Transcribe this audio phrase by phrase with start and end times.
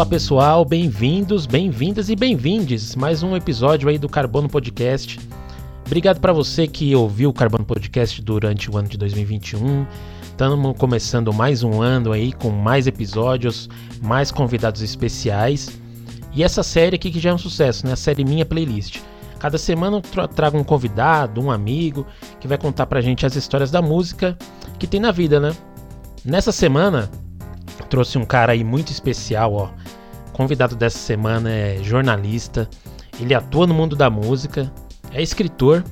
[0.00, 2.96] Fala pessoal, bem-vindos, bem-vindas e bem-vindes.
[2.96, 5.20] Mais um episódio aí do Carbono Podcast.
[5.84, 9.86] Obrigado para você que ouviu o Carbono Podcast durante o ano de 2021.
[10.22, 13.68] Estamos começando mais um ano aí com mais episódios,
[14.00, 15.78] mais convidados especiais.
[16.32, 17.92] E essa série aqui que já é um sucesso, né?
[17.92, 19.02] A série Minha Playlist.
[19.38, 22.06] Cada semana eu tra trago um convidado, um amigo,
[22.40, 24.34] que vai contar pra gente as histórias da música
[24.78, 25.54] que tem na vida, né?
[26.24, 27.10] Nessa semana,
[27.90, 29.68] trouxe um cara aí muito especial, ó.
[30.40, 32.66] Convidado dessa semana é jornalista,
[33.20, 34.72] ele atua no mundo da música,
[35.12, 35.84] é escritor,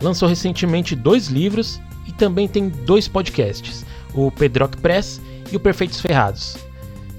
[0.00, 1.78] lançou recentemente dois livros
[2.08, 5.20] e também tem dois podcasts, o Pedroc Press
[5.52, 6.56] e o Perfeitos Ferrados.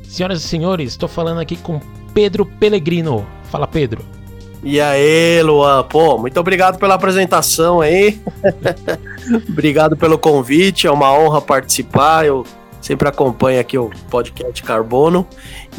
[0.02, 1.80] Senhoras e senhores, estou falando aqui com
[2.16, 3.28] Pedro Pellegrino.
[3.44, 4.04] Fala, Pedro.
[4.64, 5.84] E aí, Luan?
[5.84, 8.20] Pô, muito obrigado pela apresentação aí.
[9.48, 12.26] obrigado pelo convite, é uma honra participar.
[12.26, 12.44] Eu
[12.82, 15.26] sempre acompanho aqui o podcast Carbono.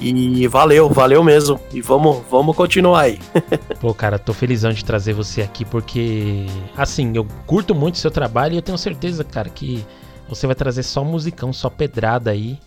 [0.00, 1.60] E valeu, valeu mesmo.
[1.72, 3.18] E vamos, vamos continuar aí.
[3.80, 8.54] Pô, cara, tô felizão de trazer você aqui porque, assim, eu curto muito seu trabalho
[8.54, 9.84] e eu tenho certeza, cara, que
[10.28, 12.58] você vai trazer só musicão, só pedrada aí.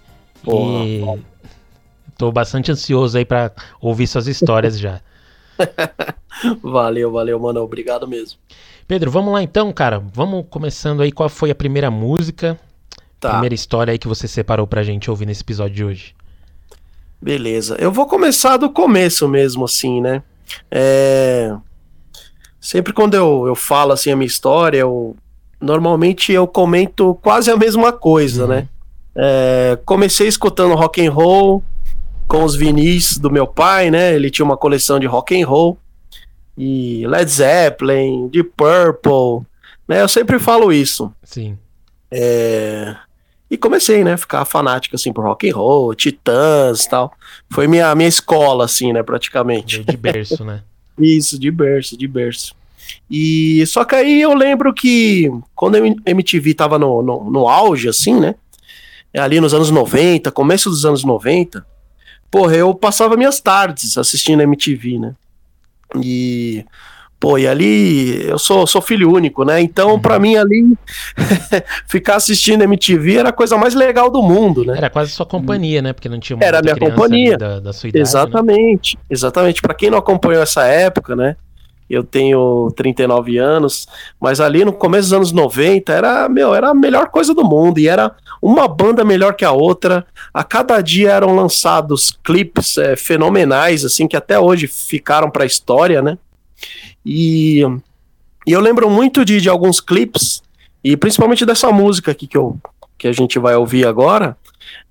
[0.44, 1.04] Porra, e
[2.18, 5.02] tô bastante ansioso aí para ouvir suas histórias já.
[6.62, 7.62] valeu, valeu, mano.
[7.62, 8.38] Obrigado mesmo.
[8.88, 10.00] Pedro, vamos lá então, cara.
[10.00, 11.12] Vamos começando aí.
[11.12, 12.60] Qual foi a primeira música?
[13.20, 13.32] Tá.
[13.32, 16.16] Primeira história aí que você separou pra gente ouvir nesse episódio de hoje.
[17.22, 17.76] Beleza.
[17.80, 20.22] Eu vou começar do começo mesmo, assim, né?
[20.70, 21.56] É...
[22.60, 25.16] Sempre quando eu, eu falo assim a minha história, eu
[25.60, 28.50] normalmente eu comento quase a mesma coisa, uhum.
[28.50, 28.70] né?
[29.16, 29.80] É...
[29.86, 31.64] Comecei escutando rock and roll
[32.28, 34.14] com os vinis do meu pai, né?
[34.14, 35.78] Ele tinha uma coleção de rock and roll
[36.58, 39.46] e Led Zeppelin, de Purple,
[39.88, 40.02] né?
[40.02, 41.12] Eu sempre falo isso.
[41.24, 41.58] Sim.
[42.12, 42.96] É...
[43.50, 47.14] E comecei, né, ficar fanático, assim, por rock and roll, Titãs e tal.
[47.50, 49.84] Foi minha, minha escola, assim, né, praticamente.
[49.84, 50.62] De berço, né?
[50.98, 52.56] Isso, de berço, de berço.
[53.10, 57.88] E só que aí eu lembro que quando a MTV tava no, no, no auge,
[57.88, 58.36] assim, né,
[59.14, 61.66] ali nos anos 90, começo dos anos 90,
[62.30, 65.16] porra, eu passava minhas tardes assistindo MTV, né?
[66.02, 66.66] E
[67.26, 69.60] Pô, e ali eu sou, sou filho único, né?
[69.60, 70.00] Então, uhum.
[70.00, 70.78] para mim ali
[71.90, 74.78] ficar assistindo MTV era a coisa mais legal do mundo, né?
[74.78, 75.92] Era quase sua companhia, né?
[75.92, 78.04] Porque não tinha uma Era minha companhia da, da, sua idade.
[78.04, 78.96] Exatamente.
[78.96, 79.04] Né?
[79.10, 79.60] Exatamente.
[79.60, 81.36] Para quem não acompanhou essa época, né?
[81.90, 83.88] Eu tenho 39 anos,
[84.22, 87.80] mas ali no começo dos anos 90 era, meu, era a melhor coisa do mundo
[87.80, 90.06] e era uma banda melhor que a outra.
[90.32, 95.48] A cada dia eram lançados clipes é, fenomenais, assim, que até hoje ficaram para a
[95.48, 96.20] história, né?
[97.06, 97.62] E,
[98.48, 100.42] e eu lembro muito de, de alguns clipes,
[100.84, 102.58] e principalmente dessa música aqui que, eu,
[102.98, 104.38] que a gente vai ouvir agora.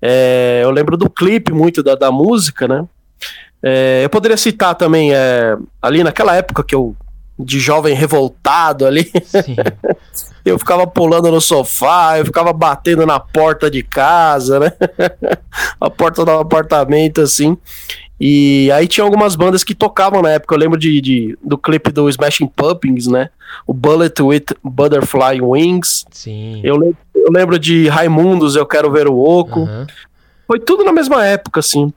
[0.01, 2.85] É, eu lembro do clipe muito da, da música, né?
[3.61, 6.95] É, eu poderia citar também é, ali naquela época que eu
[7.37, 9.11] de jovem revoltado ali.
[10.45, 14.71] eu ficava pulando no sofá, eu ficava batendo na porta de casa, né?
[15.79, 17.57] a porta do apartamento, assim.
[18.19, 20.55] E aí tinha algumas bandas que tocavam na época.
[20.55, 23.29] Eu lembro de, de do clipe do Smashing Pumpkins, né?
[23.67, 26.05] O Bullet with Butterfly Wings.
[26.11, 26.61] Sim.
[26.63, 29.61] Eu, lembro, eu lembro de Raimundos, Eu Quero Ver o Oco.
[29.61, 29.85] Uhum.
[30.47, 31.91] Foi tudo na mesma época, assim.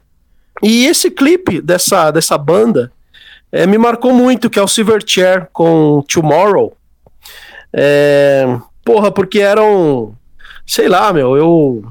[0.61, 2.91] E esse clipe dessa, dessa banda
[3.51, 6.75] é, me marcou muito, que é o Silverchair com Tomorrow.
[7.71, 10.13] É, porra, porque eram.
[10.65, 11.83] Sei lá, meu, eu.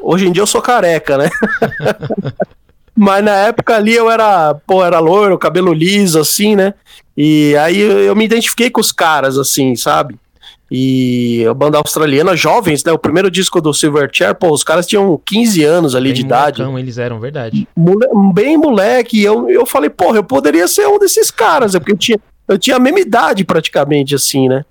[0.00, 1.30] Hoje em dia eu sou careca, né?
[2.98, 6.74] Mas na época ali eu era, pô, era loiro, cabelo liso, assim, né?
[7.16, 10.16] E aí eu me identifiquei com os caras, assim, sabe?
[10.68, 12.90] E a banda australiana, jovens, né?
[12.90, 16.58] O primeiro disco do Silverchair, pô, os caras tinham 15 anos ali bem de idade.
[16.58, 17.68] Molecão, eles eram, verdade.
[17.76, 18.04] Mole
[18.34, 19.22] bem moleque.
[19.22, 22.18] Eu, eu falei, porra, eu poderia ser um desses caras, é porque eu tinha,
[22.48, 24.64] eu tinha a mesma idade praticamente, assim, né?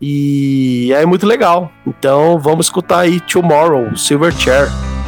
[0.00, 1.70] E é muito legal.
[1.86, 4.68] Então vamos escutar aí Tomorrow, Silverchair.
[4.70, 5.01] Mano,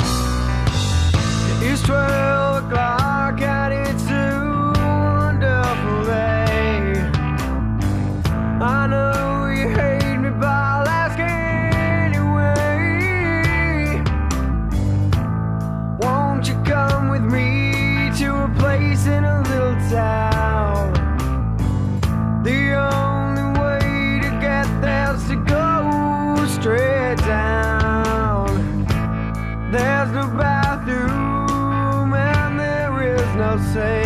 [33.55, 34.04] I'll say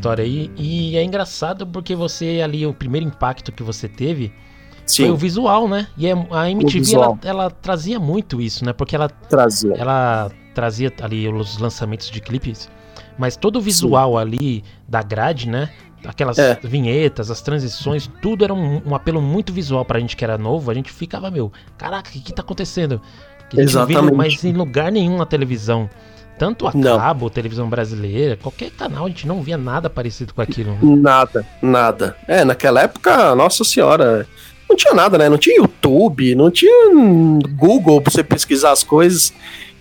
[0.00, 0.50] história aí.
[0.56, 4.32] E é engraçado porque você ali, o primeiro impacto que você teve
[4.86, 5.04] Sim.
[5.04, 5.86] foi o visual, né?
[5.96, 8.72] E é, a MTV, ela, ela, trazia muito isso, né?
[8.72, 9.74] Porque ela trazia.
[9.76, 12.68] ela trazia ali os lançamentos de clipes,
[13.18, 14.18] mas todo o visual Sim.
[14.18, 15.70] ali da grade, né?
[16.04, 16.58] Aquelas é.
[16.62, 20.70] vinhetas, as transições, tudo era um, um, apelo muito visual pra gente que era novo.
[20.70, 23.02] A gente ficava, meu, caraca, o que, que tá acontecendo?
[23.50, 24.10] Que Exatamente.
[24.10, 25.90] não mais em lugar nenhum na televisão.
[26.40, 26.96] Tanto a não.
[26.96, 30.78] cabo, televisão brasileira, qualquer canal, a gente não via nada parecido com aquilo.
[30.80, 32.16] Nada, nada.
[32.26, 34.26] É, naquela época, nossa senhora,
[34.66, 35.28] não tinha nada, né?
[35.28, 36.94] Não tinha YouTube, não tinha
[37.58, 39.34] Google pra você pesquisar as coisas.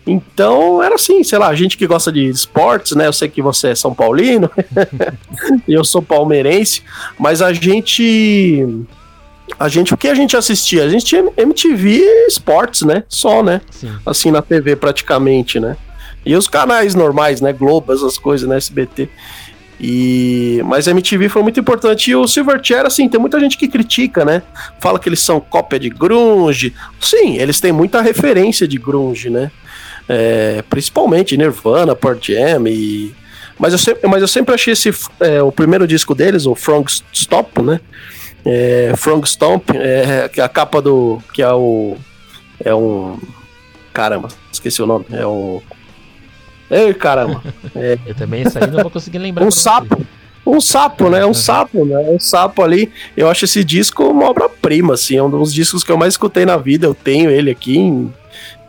[0.06, 3.08] Então era assim, sei lá, a gente que gosta de esportes, né?
[3.08, 4.52] Eu sei que você é São Paulino
[5.66, 6.84] eu sou palmeirense,
[7.18, 8.68] mas a gente.
[9.58, 10.84] A gente, o que a gente assistia?
[10.84, 13.06] A gente tinha MTV Esportes, né?
[13.08, 13.62] Só, né?
[13.72, 13.96] Sim.
[14.06, 15.78] Assim na TV praticamente, né?
[16.26, 17.54] E os canais normais, né?
[17.54, 18.58] Globo, essas coisas, né?
[18.58, 19.10] SBT.
[19.80, 23.68] E mas a MTV foi muito importante e o Silverchair assim, tem muita gente que
[23.68, 24.42] critica, né?
[24.80, 26.74] Fala que eles são cópia de grunge.
[27.00, 29.50] Sim, eles têm muita referência de grunge, né?
[30.08, 33.16] É, principalmente Nirvana, Pearl Jam e
[33.58, 36.90] mas eu sempre, mas eu sempre achei esse é, o primeiro disco deles, o Frog
[37.14, 37.80] Stop, né?
[38.46, 41.98] É, Frog Stomp, é, é a capa do que é o
[42.64, 43.20] é um
[43.94, 45.62] caramba, esqueci o nome, é o
[46.70, 47.42] Ei, caramba.
[47.76, 47.98] É.
[48.06, 49.46] Eu também isso aí não vou conseguir lembrar.
[49.46, 49.96] Um sapo.
[49.96, 50.06] Você.
[50.46, 51.26] Um sapo, né?
[51.26, 51.98] Um sapo, né?
[52.10, 52.92] Um sapo ali.
[53.16, 55.18] Eu acho esse disco uma obra-prima, assim.
[55.18, 56.88] É um dos discos que eu mais escutei na vida.
[56.88, 58.14] Eu tenho ele aqui em,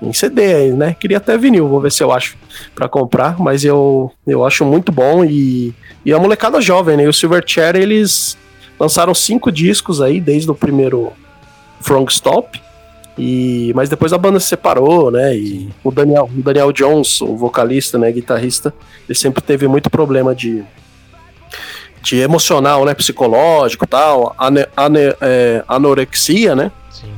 [0.02, 0.94] em CD, né?
[0.98, 2.36] Queria até vinil, vou ver se eu acho
[2.74, 3.38] para comprar.
[3.38, 5.24] Mas eu, eu acho muito bom.
[5.24, 5.74] E,
[6.04, 7.04] e a molecada jovem, né?
[7.04, 8.36] E o Silverchair, eles
[8.78, 11.12] lançaram cinco discos aí, desde o primeiro
[11.80, 12.60] Frog Stop.
[13.18, 15.36] E, mas depois a banda se separou, né?
[15.36, 18.72] E o Daniel, o Daniel Jones, o vocalista, né, guitarrista,
[19.08, 20.64] ele sempre teve muito problema de,
[22.02, 26.70] de emocional, né, psicológico, tal, ane, ane, é, anorexia, né?
[26.90, 27.12] Sim.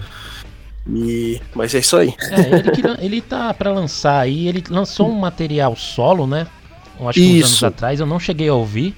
[0.89, 2.15] E, mas é isso aí.
[2.31, 6.47] É, ele, que, ele tá para lançar aí, ele lançou um material solo, né?
[6.99, 8.95] Eu acho que uns anos atrás, eu não cheguei a ouvir.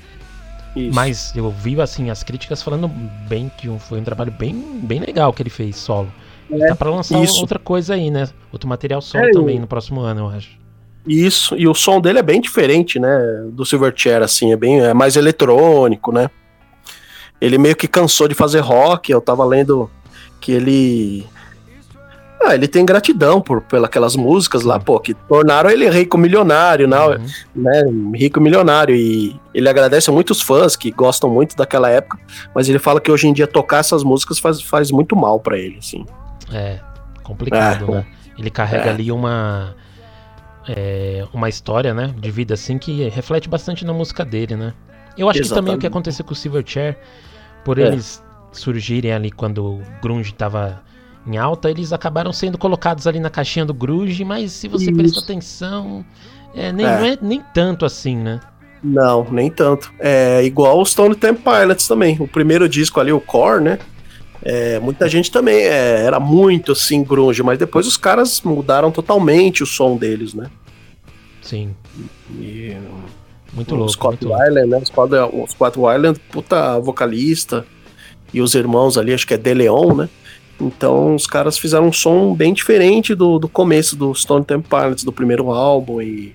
[0.75, 0.95] Isso.
[0.95, 2.89] Mas eu vi assim as críticas falando
[3.29, 6.13] bem que foi um trabalho bem, bem legal que ele fez solo.
[6.51, 7.41] É, tá pra lançar isso.
[7.41, 8.29] outra coisa aí, né?
[8.53, 10.65] Outro material solo é, também no próximo ano, eu acho.
[11.07, 13.19] Isso, e o som dele é bem diferente, né?
[13.51, 16.31] Do Silverchair, assim, é bem é mais eletrônico, né?
[17.41, 19.91] Ele meio que cansou de fazer rock, eu tava lendo
[20.41, 21.27] que ele.
[22.43, 26.99] Ah, ele tem gratidão por pelas músicas lá, pô, que tornaram ele rico milionário, né?
[26.99, 27.27] Uhum.
[27.55, 27.83] né?
[28.15, 28.95] Rico milionário.
[28.95, 32.19] E ele agradece muitos fãs que gostam muito daquela época,
[32.55, 35.59] mas ele fala que hoje em dia tocar essas músicas faz, faz muito mal para
[35.59, 36.05] ele, assim.
[36.53, 36.81] É,
[37.23, 38.07] complicado, é, né?
[38.39, 38.91] Ele carrega é.
[38.91, 39.75] ali uma.
[40.67, 42.15] É, uma história, né?
[42.19, 44.73] De vida assim que reflete bastante na música dele, né?
[45.17, 45.49] Eu acho Exatamente.
[45.49, 46.99] que também o que aconteceu com o Silverchair,
[47.65, 47.87] por é.
[47.87, 50.83] eles surgirem ali quando o Grunge tava
[51.27, 54.95] em alta, eles acabaram sendo colocados ali na caixinha do Grunge, mas se você Isso.
[54.95, 56.05] presta atenção,
[56.55, 56.99] é, nem, é.
[56.99, 58.41] não é nem tanto assim, né?
[58.83, 59.93] Não, nem tanto.
[59.99, 62.17] É igual o Stone Temple Pilots também.
[62.21, 63.79] O primeiro disco ali, o Core, né?
[64.45, 69.63] É, muita gente também é, era muito assim grunge, mas depois os caras mudaram totalmente
[69.63, 70.51] o som deles, né?
[71.41, 71.75] Sim.
[72.39, 72.77] E,
[73.55, 73.93] muito louco.
[73.93, 74.83] Scott muito Weiland, né?
[75.33, 77.65] O Scott Weiland, puta vocalista.
[78.33, 80.09] E os irmãos ali, acho que é De Leon, né?
[80.61, 85.05] Então os caras fizeram um som bem diferente do, do começo do Stone Temple Pilots,
[85.05, 86.03] do primeiro álbum.
[86.03, 86.35] E,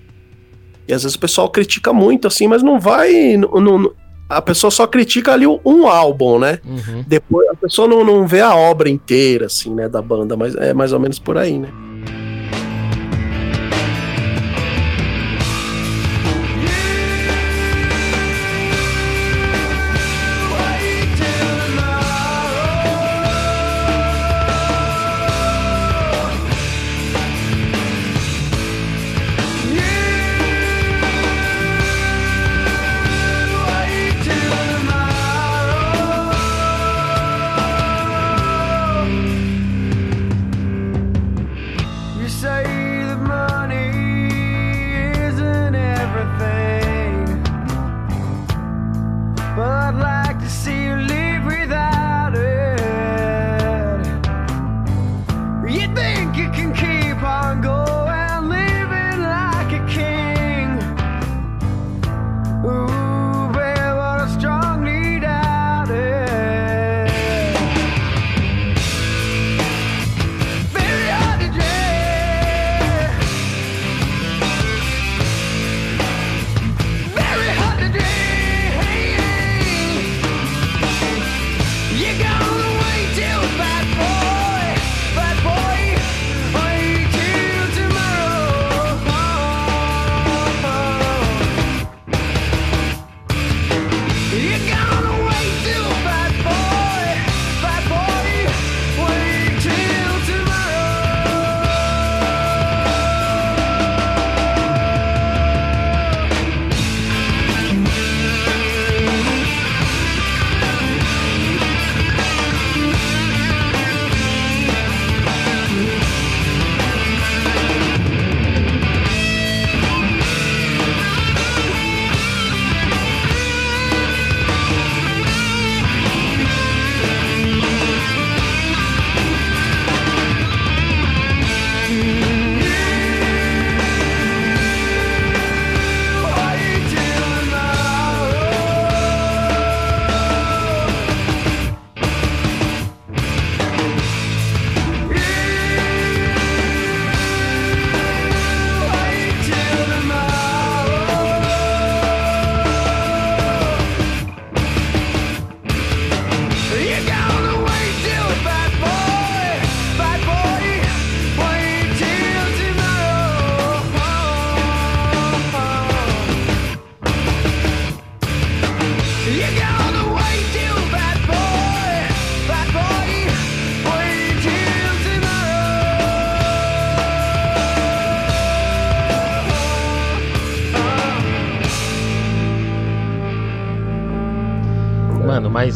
[0.88, 3.36] e às vezes o pessoal critica muito, assim, mas não vai.
[3.36, 3.92] Não, não,
[4.30, 6.60] a pessoa só critica ali um álbum, né?
[6.64, 7.04] Uhum.
[7.04, 10.72] Depois a pessoa não, não vê a obra inteira, assim, né, da banda, mas é
[10.72, 11.68] mais ou menos por aí, né?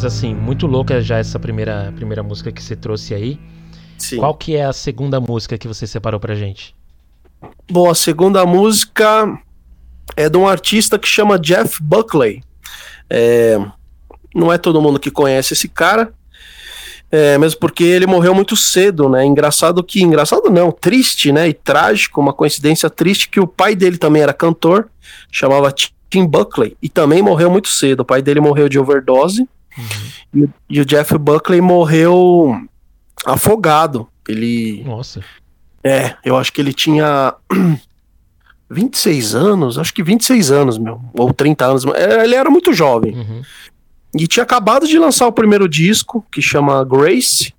[0.05, 3.39] Mas assim, muito louca já essa primeira, primeira música que você trouxe aí.
[3.97, 4.17] Sim.
[4.17, 6.75] Qual que é a segunda música que você separou pra gente?
[7.71, 9.35] Bom, a segunda música
[10.15, 12.43] é de um artista que chama Jeff Buckley.
[13.09, 13.57] É,
[14.35, 16.13] não é todo mundo que conhece esse cara,
[17.11, 19.25] é, mesmo porque ele morreu muito cedo, né?
[19.25, 21.49] Engraçado que, engraçado não, triste, né?
[21.49, 24.87] E trágico, uma coincidência triste que o pai dele também era cantor,
[25.31, 25.73] chamava
[26.11, 28.01] Tim Buckley, e também morreu muito cedo.
[28.01, 30.47] O pai dele morreu de overdose, uhum.
[30.69, 32.59] e, e, o Jeff Buckley morreu
[33.25, 34.07] afogado.
[34.27, 34.83] Ele.
[34.85, 35.21] Nossa.
[35.83, 37.35] É, eu acho que ele tinha
[38.69, 41.85] 26 anos, acho que 26 anos, meu, ou 30 anos.
[41.85, 43.15] É, ele era muito jovem.
[43.15, 43.41] Uhum.
[44.17, 47.53] E tinha acabado de lançar o primeiro disco, que chama Grace.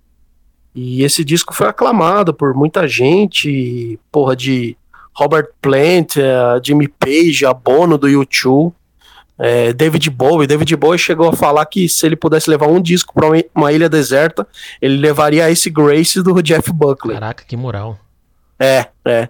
[0.75, 4.76] E esse disco foi aclamado por muita gente, porra, de
[5.14, 8.75] Robert Plant, a Jimmy Page, a Bono do YouTube,
[9.38, 10.47] é, David Bowie.
[10.47, 13.88] David Bowie chegou a falar que se ele pudesse levar um disco para uma ilha
[13.88, 14.47] deserta,
[14.81, 17.14] ele levaria esse Grace do Jeff Buckley.
[17.14, 17.99] Caraca, que moral.
[18.59, 19.28] É, é.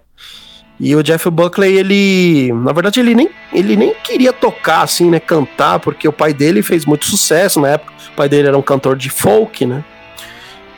[0.79, 5.19] E o Jeff Buckley, ele, na verdade, ele nem, ele nem queria tocar assim, né,
[5.19, 7.93] cantar, porque o pai dele fez muito sucesso na época.
[8.13, 9.83] O pai dele era um cantor de folk, né?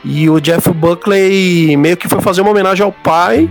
[0.02, 3.48] E o Jeff Buckley meio que foi fazer uma homenagem ao pai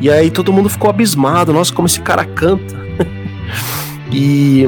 [0.00, 2.74] e aí todo mundo ficou abismado, nossa, como esse cara canta.
[4.12, 4.64] e,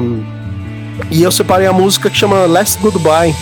[1.11, 3.35] e eu separei a música que chama Last Goodbye.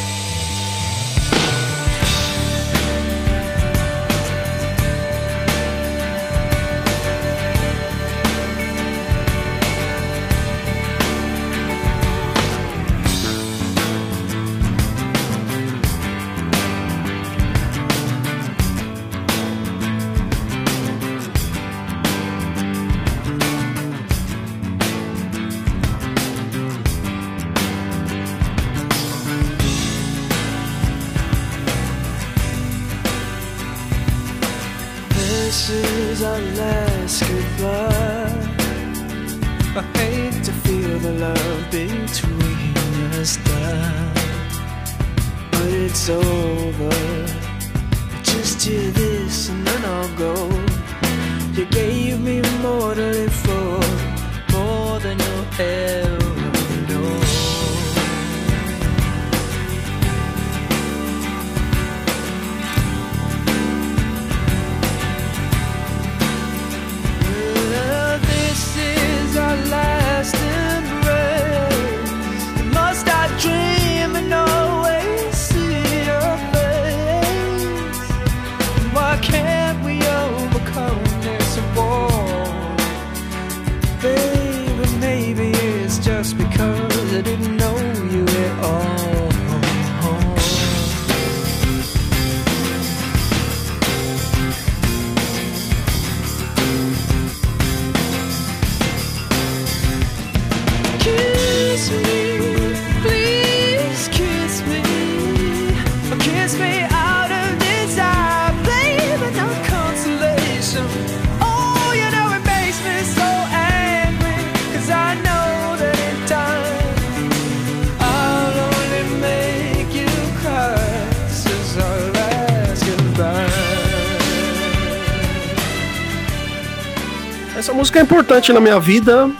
[128.12, 129.32] Importante na minha vida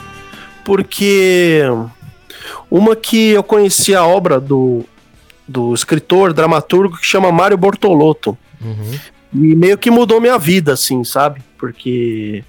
[0.64, 1.60] porque
[2.70, 4.82] uma que eu conheci a obra do,
[5.46, 8.36] do escritor, dramaturgo que chama Mário Bortolotto.
[8.64, 8.98] Uhum.
[9.34, 11.42] E meio que mudou minha vida, assim, sabe?
[11.58, 12.42] Porque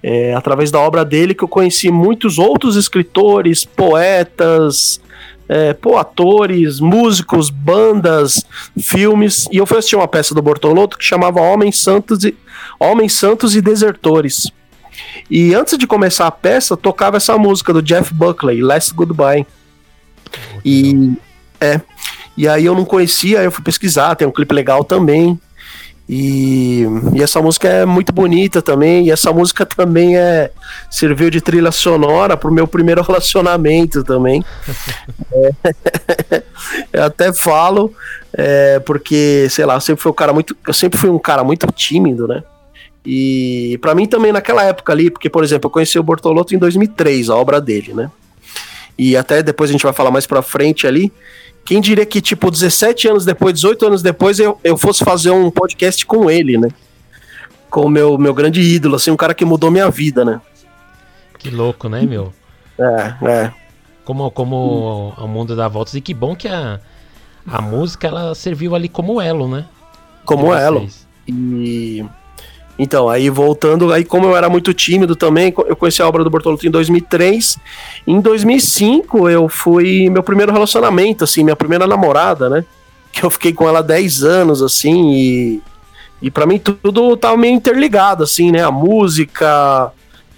[0.00, 5.00] é através da obra dele que eu conheci muitos outros escritores, poetas,
[5.48, 8.46] é, pô, atores, músicos, bandas,
[8.80, 9.48] filmes.
[9.50, 12.36] E eu fui assistir uma peça do Bortolotto que chamava Homens Santos e,
[12.78, 14.52] Homens Santos e Desertores.
[15.30, 19.46] E antes de começar a peça, tocava essa música do Jeff Buckley, Last Goodbye.
[20.64, 21.12] E
[21.60, 21.80] é.
[22.36, 25.38] E aí eu não conhecia, aí eu fui pesquisar, tem um clipe legal também.
[26.12, 26.84] E,
[27.14, 29.06] e, essa música é muito bonita também.
[29.06, 30.50] E essa música também é
[30.90, 34.44] serviu de trilha sonora pro meu primeiro relacionamento também.
[35.32, 36.42] é,
[36.92, 37.94] eu até falo,
[38.32, 40.56] é, porque, sei lá, eu sempre fui um cara muito.
[40.66, 42.42] Eu sempre fui um cara muito tímido, né?
[43.04, 46.58] E para mim também naquela época ali, porque, por exemplo, eu conheci o Bortolotto em
[46.58, 48.10] 2003, a obra dele, né?
[49.00, 51.10] e até depois a gente vai falar mais pra frente ali.
[51.64, 55.50] Quem diria que, tipo, 17 anos depois, 18 anos depois, eu, eu fosse fazer um
[55.50, 56.68] podcast com ele, né?
[57.70, 60.38] Com o meu, meu grande ídolo, assim, um cara que mudou minha vida, né?
[61.38, 62.30] Que louco, né, meu?
[62.78, 63.52] É, é.
[64.04, 65.94] Como, como o mundo dá voltas.
[65.94, 66.78] E que bom que a,
[67.46, 69.64] a música, ela serviu ali como elo, né?
[70.26, 70.86] Como elo.
[71.26, 72.04] E
[72.82, 76.30] então, aí voltando, aí como eu era muito tímido também, eu conheci a obra do
[76.30, 77.58] Bortolucci em 2003.
[78.06, 82.64] Em 2005 eu fui meu primeiro relacionamento, assim, minha primeira namorada, né?
[83.12, 85.62] Que eu fiquei com ela 10 anos, assim, e,
[86.22, 88.64] e para mim tudo tava meio interligado, assim, né?
[88.64, 89.92] A música,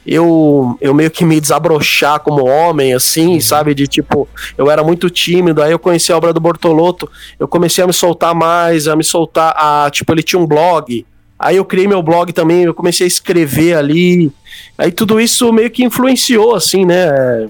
[0.04, 3.40] eu, eu meio que me desabrochar como homem, assim, uhum.
[3.40, 3.72] sabe?
[3.72, 4.28] De tipo,
[4.58, 7.92] eu era muito tímido, aí eu conheci a obra do Bortolotto, eu comecei a me
[7.92, 11.06] soltar mais, a me soltar, a, tipo, ele tinha um blog,
[11.42, 14.30] Aí eu criei meu blog também, eu comecei a escrever ali.
[14.78, 17.48] Aí tudo isso meio que influenciou, assim, né?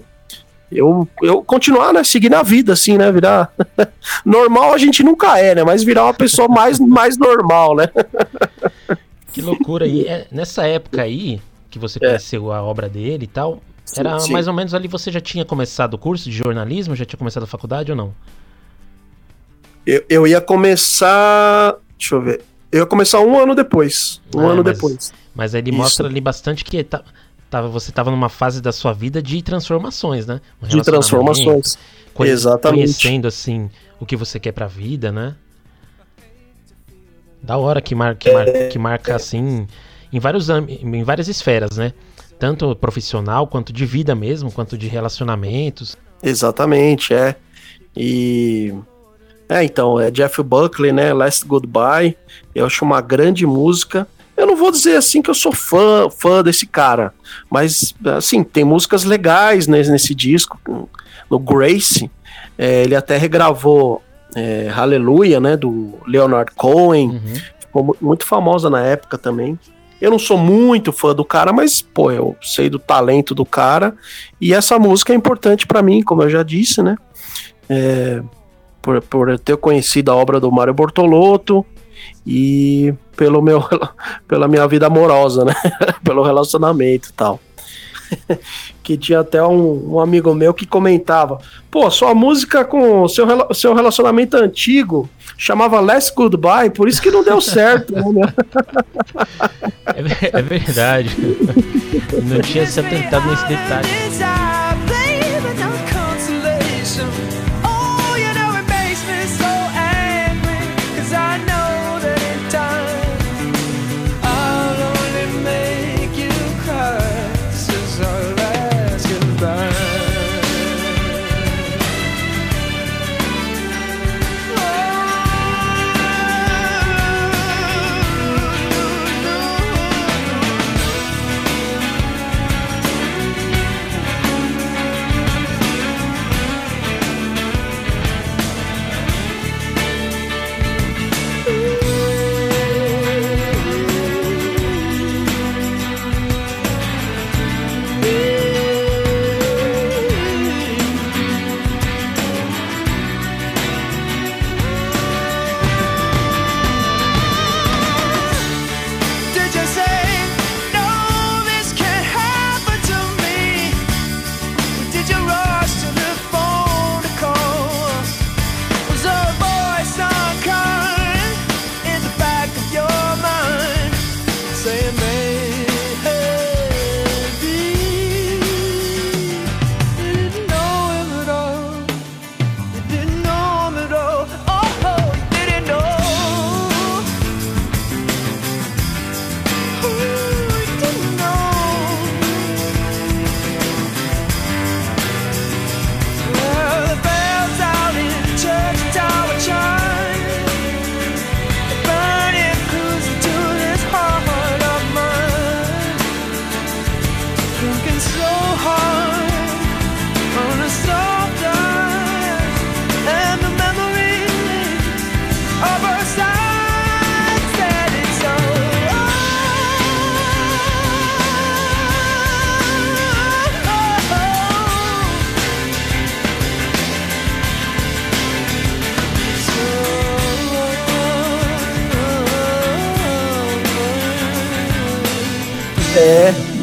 [0.70, 2.02] Eu, eu continuar, né?
[2.02, 3.12] Seguir na vida, assim, né?
[3.12, 3.52] Virar.
[4.24, 5.62] normal a gente nunca é, né?
[5.62, 7.90] Mas virar uma pessoa mais, mais normal, né?
[9.30, 9.86] que loucura.
[9.86, 11.38] E é, nessa época aí,
[11.70, 12.06] que você é.
[12.06, 14.32] conheceu a obra dele e tal, sim, era sim.
[14.32, 16.96] mais ou menos ali você já tinha começado o curso de jornalismo?
[16.96, 18.14] Já tinha começado a faculdade ou não?
[19.84, 21.76] Eu, eu ia começar.
[21.98, 22.51] Deixa eu ver.
[22.72, 24.18] Eu ia começar um ano depois.
[24.34, 25.12] Um é, ano mas, depois.
[25.34, 25.78] Mas ele Isso.
[25.78, 27.04] mostra ali bastante que tá,
[27.50, 30.40] tava, você estava numa fase da sua vida de transformações, né?
[30.62, 31.76] Um de transformações.
[32.14, 32.84] Conhe Exatamente.
[32.84, 35.36] Conhecendo, assim, o que você quer pra vida, né?
[37.42, 39.66] Da hora que, mar que, mar que marca, assim,
[40.10, 41.92] em, vários em várias esferas, né?
[42.38, 45.94] Tanto profissional, quanto de vida mesmo, quanto de relacionamentos.
[46.22, 47.36] Exatamente, é.
[47.94, 48.72] E
[49.52, 51.12] é, então, é Jeff Buckley, né?
[51.12, 52.16] Last Goodbye.
[52.54, 54.08] Eu acho uma grande música.
[54.34, 57.12] Eu não vou dizer assim que eu sou fã, fã desse cara,
[57.50, 60.58] mas assim, tem músicas legais né, nesse disco.
[61.30, 62.10] No Grace,
[62.56, 64.02] é, ele até regravou
[64.34, 65.54] é, Hallelujah, né?
[65.54, 67.10] Do Leonard Cohen.
[67.10, 67.34] Uhum.
[67.60, 69.58] Ficou muito famosa na época também.
[70.00, 73.94] Eu não sou muito fã do cara, mas, pô, eu sei do talento do cara.
[74.40, 76.96] E essa música é importante para mim, como eu já disse, né?
[77.68, 78.22] É,
[78.82, 81.64] por, por ter conhecido a obra do Mário Bortolotto
[82.26, 83.64] e pelo meu,
[84.26, 85.54] pela minha vida amorosa, né?
[86.02, 87.40] Pelo relacionamento e tal.
[88.82, 91.38] que tinha até um, um, amigo meu que comentava:
[91.70, 97.24] pô, sua música com seu, seu relacionamento antigo chamava Last Goodbye, por isso que não
[97.24, 97.94] deu certo.
[98.12, 98.34] né?
[99.86, 101.16] é, é verdade.
[102.22, 103.88] não tinha se atentado nesse detalhe.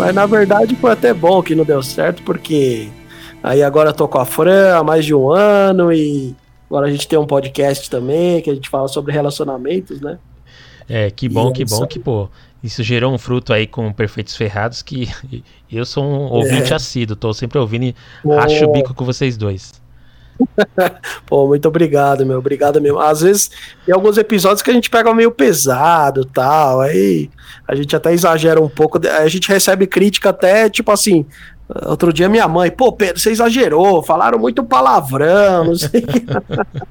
[0.09, 2.89] Mas na verdade foi até bom que não deu certo, porque
[3.41, 6.35] Aí agora eu tô com a Fran há mais de um ano e
[6.69, 10.19] agora a gente tem um podcast também que a gente fala sobre relacionamentos, né?
[10.89, 12.27] É, que bom, e que é bom que, pô,
[12.63, 15.07] isso gerou um fruto aí com Perfeitos Ferrados que
[15.71, 16.75] eu sou um ouvinte é.
[16.75, 17.95] assíduo, tô sempre ouvindo e
[18.25, 19.79] racho o bico com vocês dois.
[21.25, 22.39] Pô, muito obrigado, meu.
[22.39, 22.99] Obrigado mesmo.
[22.99, 23.51] Às vezes
[23.85, 26.81] tem alguns episódios que a gente pega meio pesado tal.
[26.81, 27.29] Aí
[27.67, 28.99] a gente até exagera um pouco.
[29.07, 31.25] A gente recebe crítica até, tipo assim.
[31.85, 36.03] Outro dia minha mãe, pô, Pedro, você exagerou, falaram muito palavrão, não sei.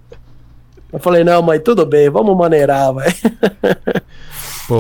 [0.93, 3.09] eu falei, não, mãe, tudo bem, vamos maneirar, vai.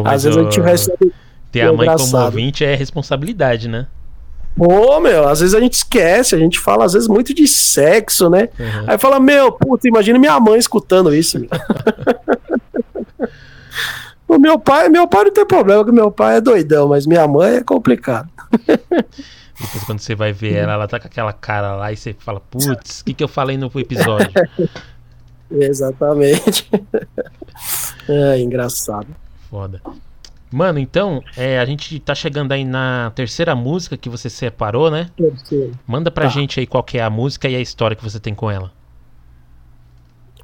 [0.05, 1.13] Às vezes a gente recebe.
[1.51, 2.11] Ter a mãe engraçado.
[2.13, 3.89] como ouvinte é responsabilidade, né?
[4.59, 8.29] Pô, meu, às vezes a gente esquece, a gente fala às vezes muito de sexo,
[8.29, 8.49] né?
[8.59, 8.85] Uhum.
[8.89, 11.39] Aí fala, meu, puta, imagina minha mãe escutando isso.
[14.27, 17.29] o meu pai, meu pai não tem problema, que meu pai é doidão, mas minha
[17.29, 18.29] mãe é complicado.
[19.61, 22.41] Depois quando você vai ver ela, ela tá com aquela cara lá e você fala,
[22.41, 24.31] putz, o que, que eu falei no episódio?
[25.51, 26.69] Exatamente.
[28.11, 29.09] É engraçado.
[29.51, 29.83] Foda.
[30.51, 35.11] Mano, então, é, a gente tá chegando aí na terceira música que você separou, né?
[35.17, 35.73] Terceiro.
[35.87, 36.31] Manda pra tá.
[36.31, 38.73] gente aí qual que é a música e a história que você tem com ela.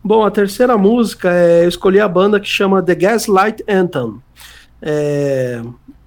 [0.02, 4.20] Bom, a terceira música é eu escolhi a banda que chama The Gaslight Anthem.
[4.82, 5.62] É,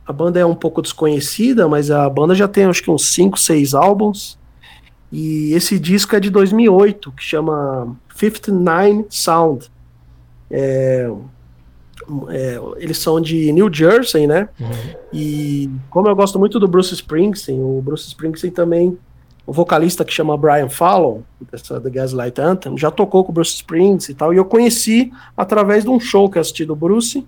[0.06, 3.40] a banda é um pouco desconhecida, mas a banda já tem acho que uns 5,
[3.40, 4.38] 6 álbuns.
[5.12, 9.72] E esse disco é de 2008, que chama 59 Sound.
[10.52, 11.10] É,
[12.30, 14.50] é, eles são de New Jersey, né?
[14.60, 14.68] Uhum.
[15.14, 18.98] E como eu gosto muito do Bruce Springsteen, o Bruce Springsteen também,
[19.46, 23.56] o vocalista que chama Brian Fallon, dessa The Gaslight Anthem, já tocou com o Bruce
[23.56, 27.26] Springsteen e tal, e eu conheci através de um show que eu assisti do Bruce,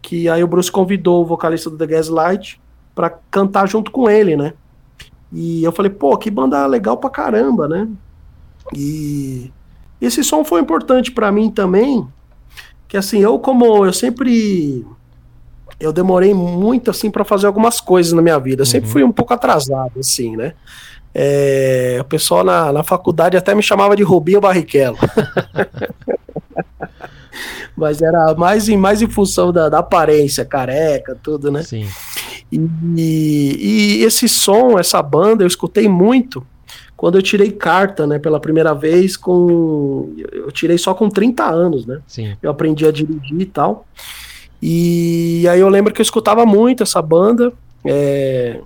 [0.00, 2.60] que aí o Bruce convidou o vocalista do The Gaslight
[2.94, 4.54] para cantar junto com ele, né?
[5.32, 7.88] E eu falei, pô, que banda legal pra caramba, né?
[8.74, 9.52] E
[10.00, 12.06] esse som foi importante para mim também,
[12.88, 14.84] que assim, eu como eu sempre
[15.78, 18.62] eu demorei muito assim para fazer algumas coisas na minha vida.
[18.62, 18.92] Eu sempre uhum.
[18.92, 20.54] fui um pouco atrasado assim, né?
[21.14, 24.98] É, o pessoal na, na faculdade até me chamava de Rubinho Barrichello.
[27.76, 31.62] Mas era mais em, mais em função da, da aparência, careca, tudo, né?
[31.62, 31.88] Sim.
[32.50, 32.58] E,
[32.96, 36.44] e, e esse som, essa banda, eu escutei muito
[36.98, 41.86] quando eu tirei carta, né, pela primeira vez com eu tirei só com 30 anos,
[41.86, 42.00] né?
[42.08, 42.36] Sim.
[42.42, 43.86] Eu aprendi a dirigir e tal.
[44.60, 47.52] E aí eu lembro que eu escutava muito essa banda.
[47.84, 48.60] É...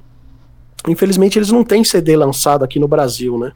[0.88, 3.52] Infelizmente eles não têm CD lançado aqui no Brasil, né?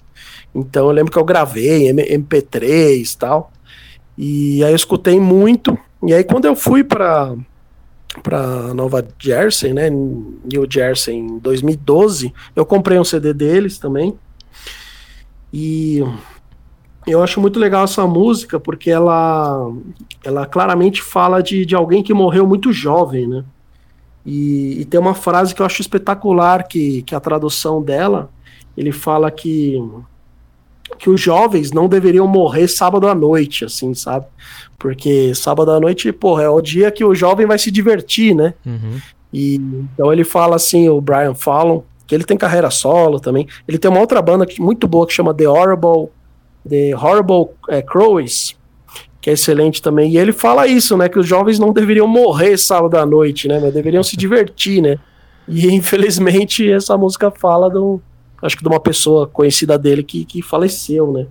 [0.55, 3.51] Então eu lembro que eu gravei MP3 e tal.
[4.19, 5.77] E aí eu escutei muito.
[6.07, 7.35] E aí quando eu fui para
[8.23, 14.19] para Nova Jersey, né, New Jersey em 2012, eu comprei um CD deles também.
[15.53, 16.03] E
[17.07, 19.73] eu acho muito legal essa música porque ela,
[20.25, 23.45] ela claramente fala de, de alguém que morreu muito jovem, né?
[24.25, 28.29] E, e tem uma frase que eu acho espetacular, que, que a tradução dela,
[28.77, 29.81] ele fala que,
[30.99, 34.27] que os jovens não deveriam morrer sábado à noite, assim, sabe?
[34.77, 38.53] Porque sábado à noite, porra, é o dia que o jovem vai se divertir, né?
[38.67, 39.01] Uhum.
[39.33, 43.47] E então ele fala assim, o Brian Fallon, que ele tem carreira solo também.
[43.67, 46.09] Ele tem uma outra banda que, muito boa que chama The Horrible,
[46.69, 48.57] The Horrible é, Crows,
[49.21, 50.13] que é excelente também.
[50.13, 53.59] E ele fala isso, né, que os jovens não deveriam morrer sábado à noite, né,
[53.59, 54.99] mas deveriam se divertir, né.
[55.49, 58.01] E infelizmente essa música fala do,
[58.41, 61.27] acho que de uma pessoa conhecida dele que, que faleceu, né.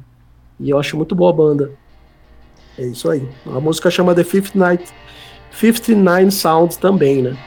[0.59, 1.71] E eu acho muito boa a banda.
[2.77, 3.25] É isso aí.
[3.45, 4.83] A música chama The Fifth Night,
[5.51, 7.37] 59 Sounds também, né.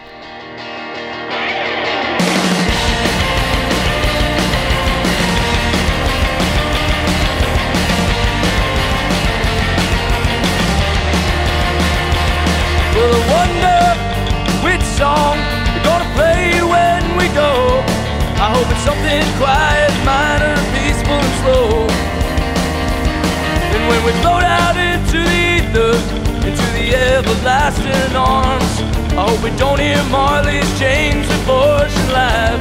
[27.18, 28.72] Everlasting arms.
[29.12, 32.60] I hope we don't hear Marley's chains before she laugh.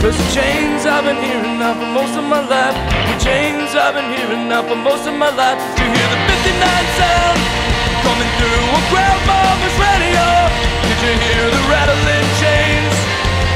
[0.00, 2.76] Cause the chains I've been hearing now for most of my life.
[3.10, 5.58] The chains I've been hearing now for most of my life.
[5.78, 6.54] You hear the 59
[7.00, 7.38] sound
[8.06, 10.26] coming through on grandmama's radio.
[10.86, 12.77] Did you hear the rattling chains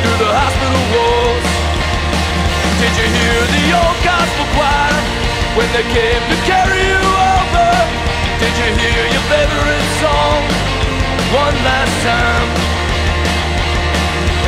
[0.03, 1.47] through the hospital walls?
[2.83, 4.99] Did you hear the old gospel choir
[5.55, 7.71] when they came to carry you over?
[8.43, 10.43] Did you hear your favorite song
[11.31, 12.49] one last time?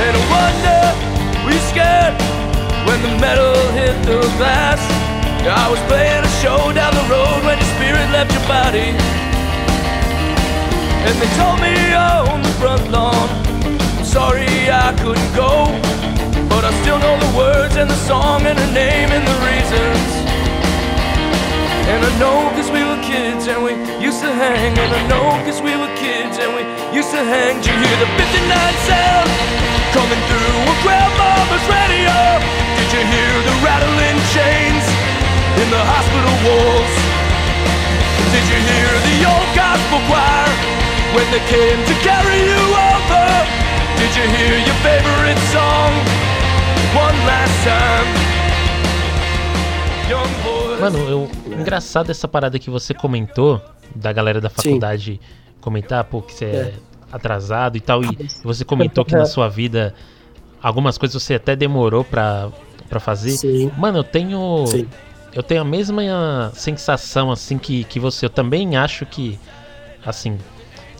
[0.02, 0.82] And I wonder,
[1.46, 2.18] we scared
[2.90, 4.82] when the metal hit the glass.
[5.46, 8.90] I was playing a show down the road when your spirit left your body.
[11.06, 13.28] And they told me on the front lawn,
[14.84, 15.72] I couldn't go.
[16.52, 20.08] But I still know the words and the song and the name and the reasons.
[21.88, 24.76] And I know cause we were kids and we used to hang.
[24.76, 27.64] And I know cause we were kids and we used to hang.
[27.64, 28.44] Did you hear the 59
[28.84, 29.28] sound
[29.96, 32.16] coming through a grandmama's radio?
[32.76, 34.84] Did you hear the rattling chains
[35.64, 36.94] in the hospital walls?
[38.36, 40.52] Did you hear the old gospel choir
[41.16, 43.63] when they came to carry you over?
[44.04, 45.92] Did you hear your favorite song
[46.94, 48.34] one last time?
[50.78, 53.62] Mano, eu, engraçado essa parada que você comentou
[53.94, 55.20] da galera da faculdade Sim.
[55.58, 56.48] comentar, pô, que você é.
[56.48, 56.74] é
[57.10, 59.94] atrasado e tal, e você comentou que na sua vida
[60.62, 62.50] algumas coisas você até demorou pra,
[62.90, 63.30] pra fazer.
[63.30, 63.72] Sim.
[63.78, 64.66] Mano, eu tenho.
[64.66, 64.86] Sim.
[65.32, 68.26] Eu tenho a mesma sensação assim que, que você.
[68.26, 69.38] Eu também acho que.
[70.04, 70.36] Assim.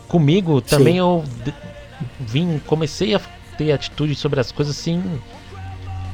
[0.07, 0.99] Comigo também Sim.
[0.99, 1.23] eu
[2.19, 2.59] vim.
[2.65, 3.21] Comecei a
[3.57, 5.01] ter atitude sobre as coisas assim.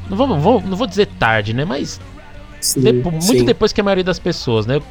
[0.10, 1.66] Não vou, vou não vou dizer tarde, né?
[1.66, 2.00] Mas.
[2.78, 4.76] Depo, muito depois que a maioria das pessoas, né?
[4.76, 4.84] Eu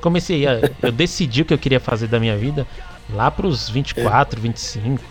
[0.00, 0.60] comecei a.
[0.82, 2.66] eu decidi o que eu queria fazer da minha vida
[3.12, 4.42] lá pros 24, é.
[4.42, 5.02] 25.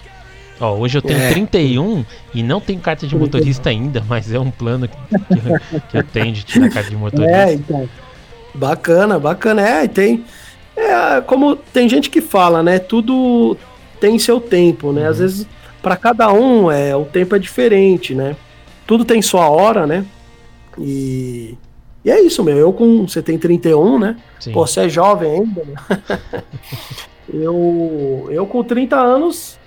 [0.59, 1.29] Ó, hoje eu tenho é.
[1.31, 5.97] 31 e não tenho carta de motorista ainda, mas é um plano que, eu, que
[5.97, 7.35] eu tenho de tirar carta de motorista.
[7.35, 7.89] É, então.
[8.53, 9.61] Bacana, bacana.
[9.61, 10.23] É, tem.
[10.77, 12.79] É, como tem gente que fala, né?
[12.79, 13.57] Tudo
[13.99, 15.03] tem seu tempo, né?
[15.03, 15.09] Uhum.
[15.09, 15.47] Às vezes,
[15.81, 18.35] para cada um, é, o tempo é diferente, né?
[18.87, 20.05] Tudo tem sua hora, né?
[20.77, 21.57] E,
[22.03, 22.57] e é isso, meu.
[22.57, 23.07] Eu com.
[23.07, 24.17] Você tem 31, né?
[24.39, 24.51] Sim.
[24.51, 26.43] Pô, você é jovem ainda, né?
[27.33, 29.57] eu, eu com 30 anos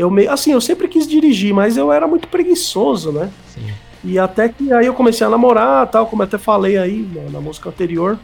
[0.00, 3.30] eu meio assim, eu sempre quis dirigir, mas eu era muito preguiçoso, né?
[3.48, 3.70] Sim.
[4.02, 7.32] E até que aí eu comecei a namorar, tal, como eu até falei aí na,
[7.32, 8.18] na música anterior.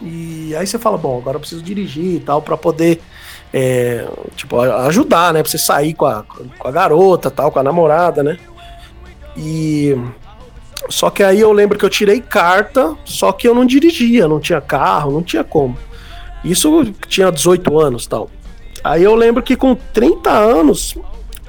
[0.00, 3.00] E aí você fala, bom, agora eu preciso dirigir e tal para poder
[3.52, 4.06] é,
[4.36, 8.22] tipo ajudar, né, para você sair com a, com a garota, tal, com a namorada,
[8.22, 8.38] né?
[9.36, 9.96] E
[10.88, 14.40] só que aí eu lembro que eu tirei carta, só que eu não dirigia, não
[14.40, 15.76] tinha carro, não tinha como.
[16.44, 18.30] Isso tinha 18 anos, tal.
[18.84, 20.96] Aí eu lembro que com 30 anos,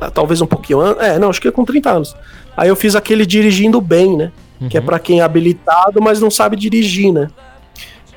[0.02, 2.16] ah, talvez um pouquinho antes, é, não, acho que é com 30 anos.
[2.58, 4.32] Aí eu fiz aquele dirigindo bem, né?
[4.60, 4.68] Uhum.
[4.68, 4.86] Que é uhum.
[4.86, 7.30] para quem é habilitado, mas não sabe dirigir, né?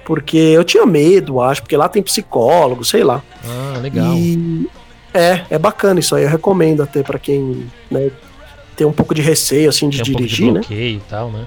[0.05, 3.23] Porque eu tinha medo, acho, porque lá tem psicólogo, sei lá.
[3.45, 4.15] Ah, legal.
[4.15, 4.69] E
[5.15, 8.11] é, é bacana isso aí, eu recomendo até para quem né,
[8.77, 11.03] tem um pouco de receio, assim, de tem um dirigir, pouco de bloqueio né?
[11.07, 11.47] e tal, né?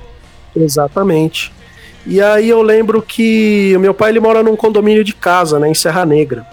[0.56, 1.52] Exatamente.
[2.06, 5.70] E aí eu lembro que o meu pai ele mora num condomínio de casa, né,
[5.70, 6.46] em Serra Negra.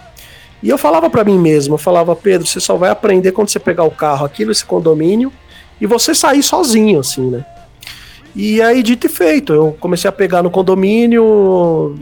[0.62, 3.58] E eu falava para mim mesmo, eu falava, Pedro, você só vai aprender quando você
[3.58, 5.32] pegar o carro aqui nesse condomínio
[5.80, 7.44] e você sair sozinho, assim, né?
[8.34, 11.94] E aí, dito e feito, eu comecei a pegar no condomínio.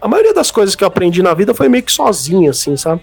[0.00, 3.02] A maioria das coisas que eu aprendi na vida foi meio que sozinho, assim, sabe?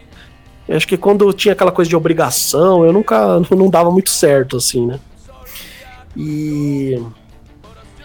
[0.67, 4.57] Eu acho que quando tinha aquela coisa de obrigação, eu nunca não dava muito certo,
[4.57, 4.99] assim, né?
[6.15, 7.01] E.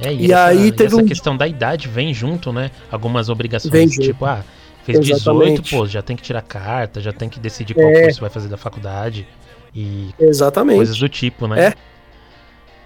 [0.00, 1.07] É, e, e essa, aí teve essa um...
[1.07, 2.70] questão da idade vem junto, né?
[2.90, 4.44] Algumas obrigações, tipo, ah,
[4.87, 5.62] Fez Exatamente.
[5.62, 8.05] 18, pô, já tem que tirar carta, já tem que decidir qual é.
[8.05, 9.26] curso vai fazer da faculdade.
[9.74, 10.76] E Exatamente.
[10.76, 11.66] coisas do tipo, né?
[11.66, 11.74] É.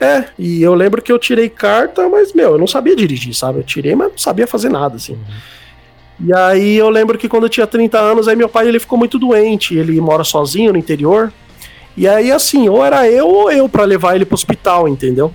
[0.00, 3.58] É, e eu lembro que eu tirei carta, mas, meu, eu não sabia dirigir, sabe?
[3.58, 5.12] Eu tirei, mas não sabia fazer nada, assim.
[5.12, 6.28] Uhum.
[6.28, 8.98] E aí eu lembro que quando eu tinha 30 anos, aí meu pai ele ficou
[8.98, 11.32] muito doente, ele mora sozinho no interior.
[11.96, 15.32] E aí, assim, ou era eu ou eu para levar ele pro hospital, entendeu?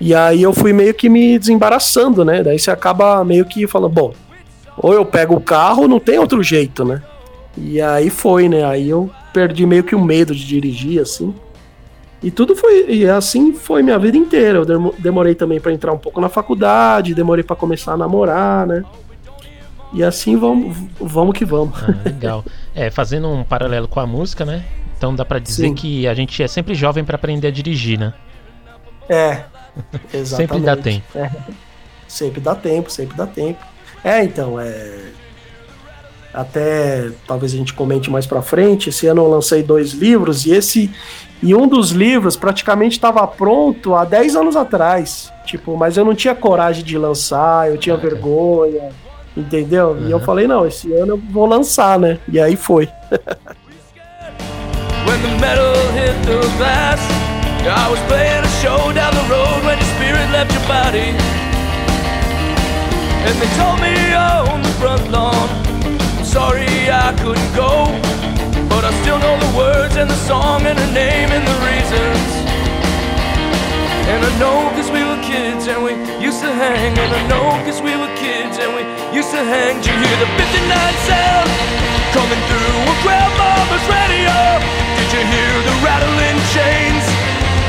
[0.00, 2.42] E aí eu fui meio que me desembaraçando, né?
[2.42, 4.14] Daí você acaba meio que falando, bom,
[4.76, 7.02] ou eu pego o carro, não tem outro jeito, né?
[7.56, 8.64] E aí foi, né?
[8.64, 11.34] Aí eu perdi meio que o medo de dirigir, assim.
[12.22, 12.86] E tudo foi.
[12.90, 14.58] E assim foi minha vida inteira.
[14.58, 18.84] Eu demorei também para entrar um pouco na faculdade, demorei para começar a namorar, né?
[19.92, 21.76] E assim vamos, vamos que vamos.
[21.82, 22.44] Ah, legal.
[22.74, 24.64] É, fazendo um paralelo com a música, né?
[24.96, 25.74] Então dá para dizer Sim.
[25.74, 28.12] que a gente é sempre jovem para aprender a dirigir, né?
[29.08, 29.44] É.
[30.12, 30.36] Exatamente.
[30.36, 31.18] sempre dá tempo.
[31.18, 31.30] É.
[32.06, 33.64] Sempre dá tempo, sempre dá tempo.
[34.04, 34.98] É, então, é.
[36.32, 38.88] Até talvez a gente comente mais para frente.
[38.88, 40.90] Esse ano eu lancei dois livros e esse
[41.42, 45.32] e um dos livros praticamente estava pronto há 10 anos atrás.
[45.46, 48.90] Tipo, mas eu não tinha coragem de lançar, eu tinha vergonha,
[49.36, 49.92] entendeu?
[49.92, 50.08] Uhum.
[50.08, 52.18] E eu falei, não, esse ano eu vou lançar, né?
[52.28, 52.88] E aí foi.
[66.30, 67.90] Sorry I couldn't go.
[68.70, 72.30] But I still know the words and the song and the name and the reasons.
[74.06, 77.46] And I know cause we were kids and we used to hang And I know
[77.62, 78.82] cause we were kids and we
[79.14, 80.66] used to hang Did you hear the 59
[81.06, 81.50] sound
[82.10, 84.34] coming through a grandmama's radio?
[84.98, 87.04] Did you hear the rattling chains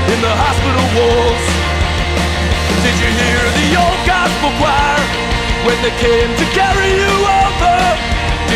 [0.09, 1.45] in the hospital walls?
[2.81, 5.01] Did you hear the old gospel choir
[5.61, 8.10] when they came to carry you over?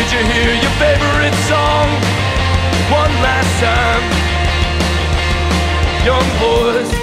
[0.06, 1.88] Did you hear your favorite song
[2.94, 4.04] one last time?
[6.06, 6.95] Young boys,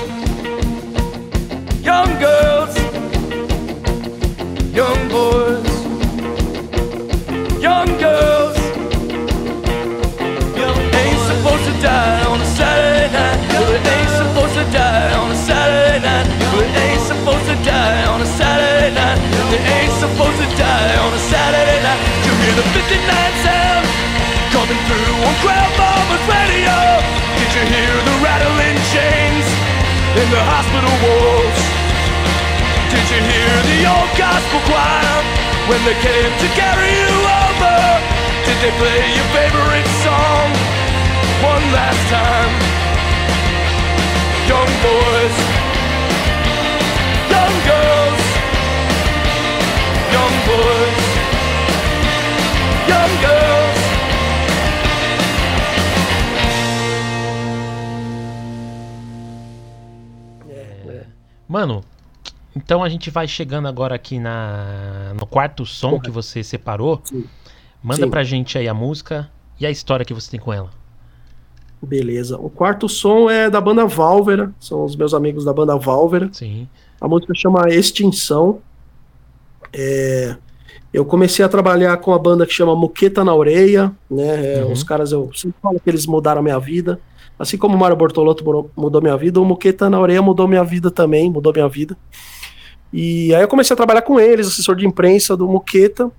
[22.83, 22.99] 59
[23.47, 23.87] sound
[24.51, 26.75] coming through on Grandmama's radio.
[27.39, 29.47] Did you hear the rattling chains
[30.19, 31.57] in the hospital walls?
[32.91, 35.15] Did you hear the old gospel choir
[35.71, 37.15] when they came to carry you
[37.47, 37.79] over?
[38.51, 40.51] Did they play your favorite song
[41.39, 42.51] one last time?
[44.51, 45.35] Young boys,
[47.31, 48.23] young girls,
[50.11, 50.92] young boys,
[61.53, 61.83] Mano,
[62.55, 66.99] então a gente vai chegando agora aqui na no quarto som que você separou.
[67.03, 67.25] Sim.
[67.83, 68.09] Manda Sim.
[68.09, 69.29] pra gente aí a música
[69.59, 70.71] e a história que você tem com ela.
[71.79, 72.39] Beleza.
[72.39, 76.27] O quarto som é da banda Válvera, são os meus amigos da banda Válvera.
[76.33, 76.67] Sim.
[76.99, 78.59] A música chama Extinção.
[79.71, 80.35] É,
[80.91, 84.55] eu comecei a trabalhar com a banda que chama Muqueta na Orelha, né?
[84.55, 84.71] É, Uhum.
[84.71, 86.99] Os caras, eu sempre falo que eles mudaram a minha vida.
[87.37, 88.43] Assim como o Mário Bortolotto
[88.75, 91.97] mudou- minha vida, o Muqueta na Orelha mudou minha vida também, mudou minha vida.
[92.91, 96.11] E aí eu comecei a trabalhar com eles, assessor de imprensa do Muqueta.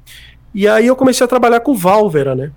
[0.52, 2.50] E aí eu comecei a trabalhar com o Válvera, né?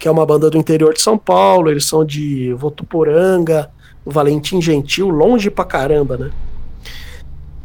[0.00, 3.70] Que é uma banda do interior de São Paulo, eles são de Votuporanga,
[4.04, 6.30] Valentim Gentil, longe pra caramba, né?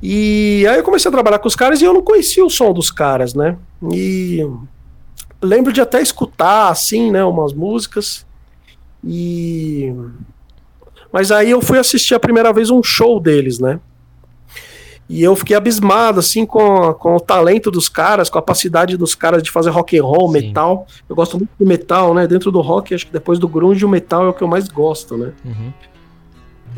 [0.01, 2.71] E aí eu comecei a trabalhar com os caras e eu não conhecia o som
[2.71, 3.57] dos caras, né?
[3.93, 4.45] E
[5.41, 8.25] lembro de até escutar, assim, né, umas músicas.
[9.03, 9.93] E.
[11.11, 13.79] Mas aí eu fui assistir a primeira vez um show deles, né?
[15.09, 19.15] E eu fiquei abismado, assim, com, com o talento dos caras, com a capacidade dos
[19.15, 20.33] caras de fazer rock and roll, Sim.
[20.33, 20.85] metal.
[21.09, 22.27] Eu gosto muito de metal, né?
[22.27, 24.67] Dentro do rock, acho que depois do grunge, o metal é o que eu mais
[24.67, 25.33] gosto, né?
[25.43, 25.73] Uhum.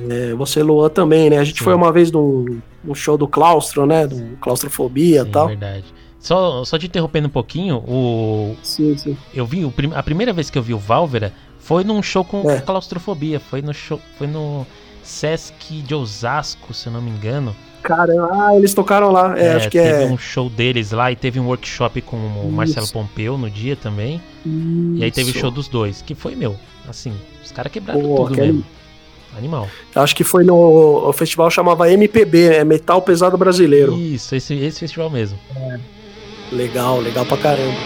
[0.09, 1.39] É, você, Luan, também, né?
[1.39, 1.65] A gente Sim.
[1.65, 4.07] foi uma vez num, num show do Claustro, né?
[4.07, 5.47] Do Claustrofobia e tal.
[5.47, 5.84] verdade.
[6.17, 9.17] Só, só te interrompendo um pouquinho, o, Sim, sim.
[9.34, 12.59] eu vi a primeira vez que eu vi o Válvera foi num show com É.
[12.59, 14.66] claustrofobia, foi no show, foi no
[15.03, 17.55] Sesc de Osasco, se eu não me engano.
[17.84, 19.36] Cara, ah, eles tocaram lá.
[19.39, 20.05] É, acho que teve é.
[20.05, 22.51] um show deles lá e teve um workshop com o Isso.
[22.51, 24.22] Marcelo Pompeu no dia também.
[24.45, 25.39] E aí teve o Isso.
[25.39, 26.55] show dos dois, que foi meu.
[26.88, 27.12] Assim,
[27.43, 28.66] os caras quebraram Pô, tudo aquele- mesmo.
[29.38, 29.68] Animal.
[29.95, 31.07] Acho que foi no.
[31.07, 33.97] O festival chamava MPB, é Metal Pesado Brasileiro.
[33.97, 35.39] Isso, esse, esse festival mesmo.
[36.51, 37.78] Legal, legal pra caramba.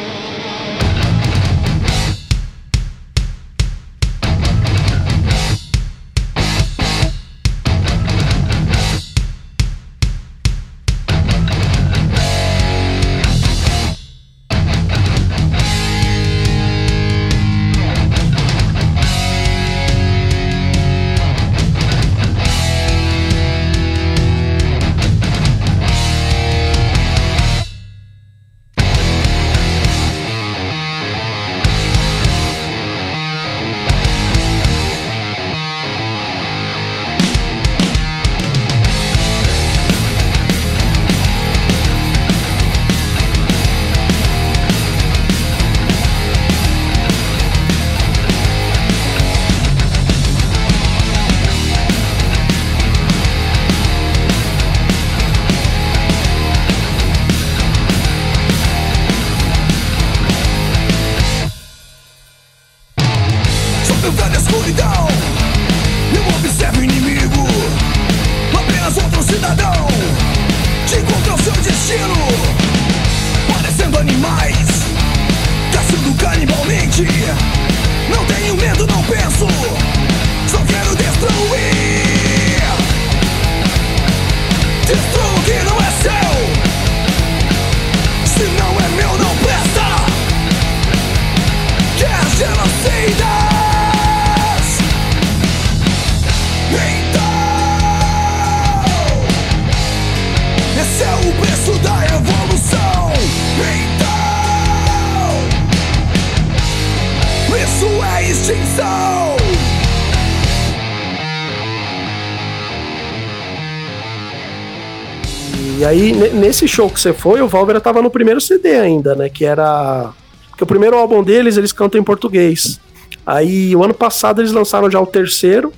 [116.46, 119.30] Nesse show que você foi, o Valvera tava no primeiro CD ainda, né?
[119.30, 120.14] Que era.
[120.50, 122.80] Porque o primeiro álbum deles, eles cantam em português.
[123.26, 125.74] Aí, o ano passado, eles lançaram já o terceiro.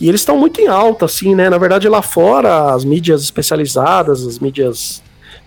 [0.00, 1.48] E eles estão muito em alta, assim, né?
[1.48, 5.00] Na verdade, lá fora, as mídias especializadas, as mídias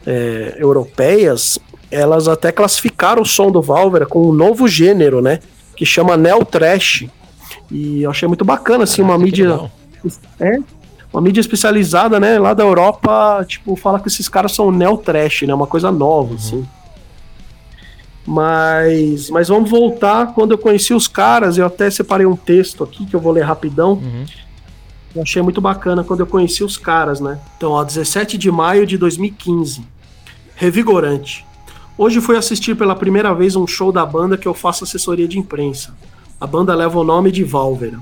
[0.08, 1.60] é, europeias,
[1.92, 5.40] elas até classificaram o som do Valvera com um novo gênero, né?
[5.76, 7.06] Que chama Neo Trash.
[7.70, 9.60] E eu achei muito bacana, assim, uma mídia.
[10.40, 10.58] É,
[11.16, 15.44] uma mídia especializada, né, lá da Europa, tipo, fala que esses caras são neo trash,
[15.44, 16.36] né, uma coisa nova, uhum.
[16.36, 16.68] assim.
[18.28, 23.06] Mas, mas vamos voltar quando eu conheci os caras, eu até separei um texto aqui
[23.06, 23.94] que eu vou ler rapidão.
[23.94, 24.26] Uhum.
[25.16, 27.40] Eu achei muito bacana quando eu conheci os caras, né?
[27.56, 29.88] Então, ó, 17 de maio de 2015.
[30.56, 31.46] Revigorante.
[31.98, 35.40] Hoje fui assistir pela primeira vez um show da banda que eu faço assessoria de
[35.40, 35.96] imprensa.
[36.42, 38.00] A banda leva o nome de Valvera.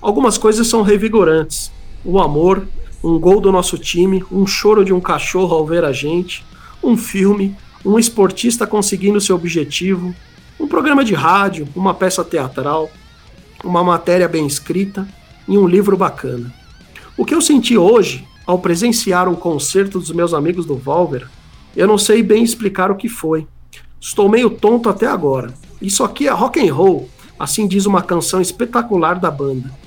[0.00, 1.70] Algumas coisas são revigorantes
[2.04, 2.66] o amor,
[3.02, 6.44] um gol do nosso time, um choro de um cachorro ao ver a gente,
[6.82, 10.14] um filme, um esportista conseguindo seu objetivo,
[10.58, 12.90] um programa de rádio, uma peça teatral,
[13.64, 15.06] uma matéria bem escrita
[15.48, 16.52] e um livro bacana.
[17.16, 21.28] O que eu senti hoje, ao presenciar um concerto dos meus amigos do Valver,
[21.76, 23.46] eu não sei bem explicar o que foi.
[24.00, 25.54] Estou meio tonto até agora.
[25.80, 29.81] Isso aqui é rock and roll, assim diz uma canção espetacular da banda.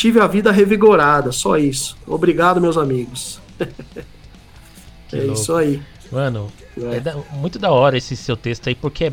[0.00, 1.94] Tive a vida revigorada, só isso.
[2.06, 3.38] Obrigado, meus amigos.
[5.12, 5.32] é louco.
[5.34, 5.82] isso aí.
[6.10, 6.96] Mano, é.
[6.96, 9.12] é da, muito da hora esse seu texto aí, porque é,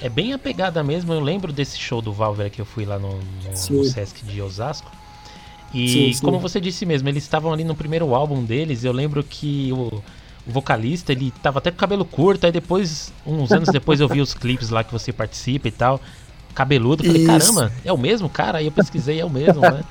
[0.00, 1.12] é bem apegada mesmo.
[1.12, 4.40] Eu lembro desse show do Valver que eu fui lá no, no, no Sesc de
[4.40, 4.88] Osasco.
[5.74, 6.24] E sim, sim.
[6.24, 8.84] como você disse mesmo, eles estavam ali no primeiro álbum deles.
[8.84, 10.00] Eu lembro que o,
[10.46, 12.46] o vocalista, ele tava até com cabelo curto.
[12.46, 16.00] Aí depois, uns anos depois, eu vi os clipes lá que você participa e tal.
[16.54, 17.02] Cabeludo.
[17.02, 17.26] Falei, Isso.
[17.26, 18.58] caramba, é o mesmo cara?
[18.58, 19.82] Aí eu pesquisei, é o mesmo, né?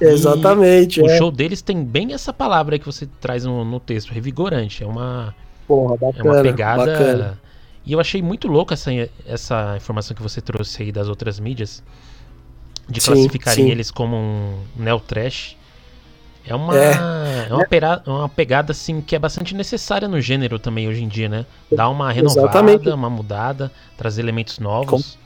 [0.00, 1.00] Exatamente.
[1.00, 1.18] O é.
[1.18, 4.82] show deles tem bem essa palavra que você traz no, no texto, revigorante.
[4.82, 5.34] É uma.
[5.66, 6.86] Porra, bacana, é uma pegada.
[6.86, 7.40] Bacana.
[7.84, 8.90] E eu achei muito louco essa,
[9.26, 11.82] essa informação que você trouxe aí das outras mídias.
[12.88, 13.70] De sim, classificarem sim.
[13.70, 15.56] eles como um neo trash.
[16.46, 16.92] É uma, é.
[17.50, 21.08] é uma, pera, uma pegada assim que é bastante necessária no gênero também hoje em
[21.08, 21.44] dia, né?
[21.72, 22.88] Dar uma renovada, Exatamente.
[22.88, 25.18] uma mudada, trazer elementos novos.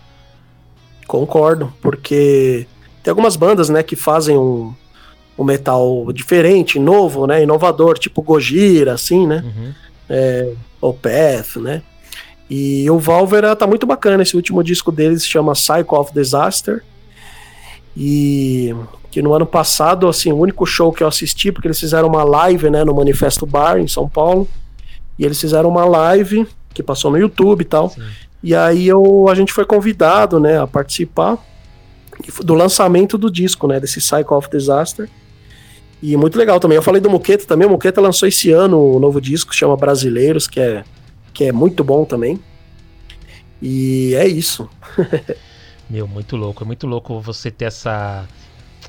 [1.07, 2.67] Concordo, porque
[3.03, 4.75] tem algumas bandas, né, que fazem um,
[5.39, 9.73] um metal diferente, novo, né, inovador, tipo Gojira, assim, né, uhum.
[10.09, 11.83] é, Opeth, né,
[12.49, 16.83] e o Valvera tá muito bacana, esse último disco deles se chama Cycle of Disaster,
[17.97, 18.75] e
[19.11, 22.23] que no ano passado, assim, o único show que eu assisti, porque eles fizeram uma
[22.23, 24.47] live, né, no Manifesto Bar, em São Paulo,
[25.19, 28.03] e eles fizeram uma live, que passou no YouTube e tal, Sim.
[28.43, 31.39] e aí eu, a gente foi convidado, né, a participar,
[32.43, 33.81] do lançamento do disco, né?
[33.81, 35.09] Desse Cycle of Disaster.
[36.03, 36.77] E muito legal também.
[36.77, 37.67] Eu falei do Moqueta também.
[37.67, 40.85] O Moqueta lançou esse ano o um novo disco, chama Brasileiros, que é,
[41.33, 42.41] que é muito bom também.
[43.61, 44.69] E é isso.
[45.89, 46.65] Meu, muito louco.
[46.65, 48.27] É muito louco você ter essa,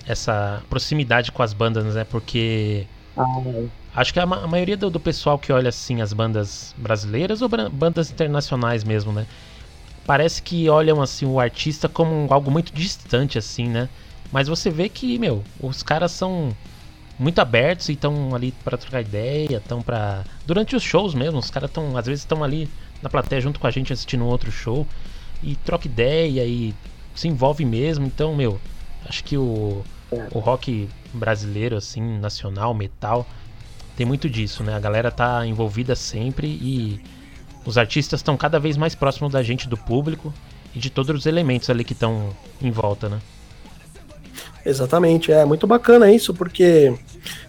[0.08, 2.06] essa proximidade com as bandas, né?
[2.06, 2.86] Porque.
[3.18, 3.26] Ah,
[3.96, 7.50] acho que a, a maioria do, do, pessoal que olha assim as bandas brasileiras ou
[7.50, 9.26] bandas internacionais mesmo, né?
[10.12, 13.88] Parece que olham assim o artista como algo muito distante assim, né?
[14.30, 16.53] Mas você vê que, meu, os caras são
[17.18, 21.49] muito abertos e estão ali para trocar ideia, estão para durante os shows mesmo, os
[21.49, 22.68] caras estão às vezes estão ali
[23.01, 24.86] na plateia junto com a gente assistindo um outro show
[25.41, 26.74] e troca ideia e
[27.16, 28.05] se envolve mesmo.
[28.05, 28.59] Então, meu,
[29.07, 29.82] acho que o,
[30.34, 33.26] o rock brasileiro assim, nacional, metal,
[33.95, 34.76] tem muito disso, né?
[34.76, 36.99] A galera tá envolvida sempre e
[37.66, 40.34] os artistas estão cada vez mais próximos da gente, do público
[40.76, 42.30] e de todos os elementos ali que estão
[42.62, 43.20] em volta, né?
[44.66, 46.93] Exatamente, é muito bacana isso, porque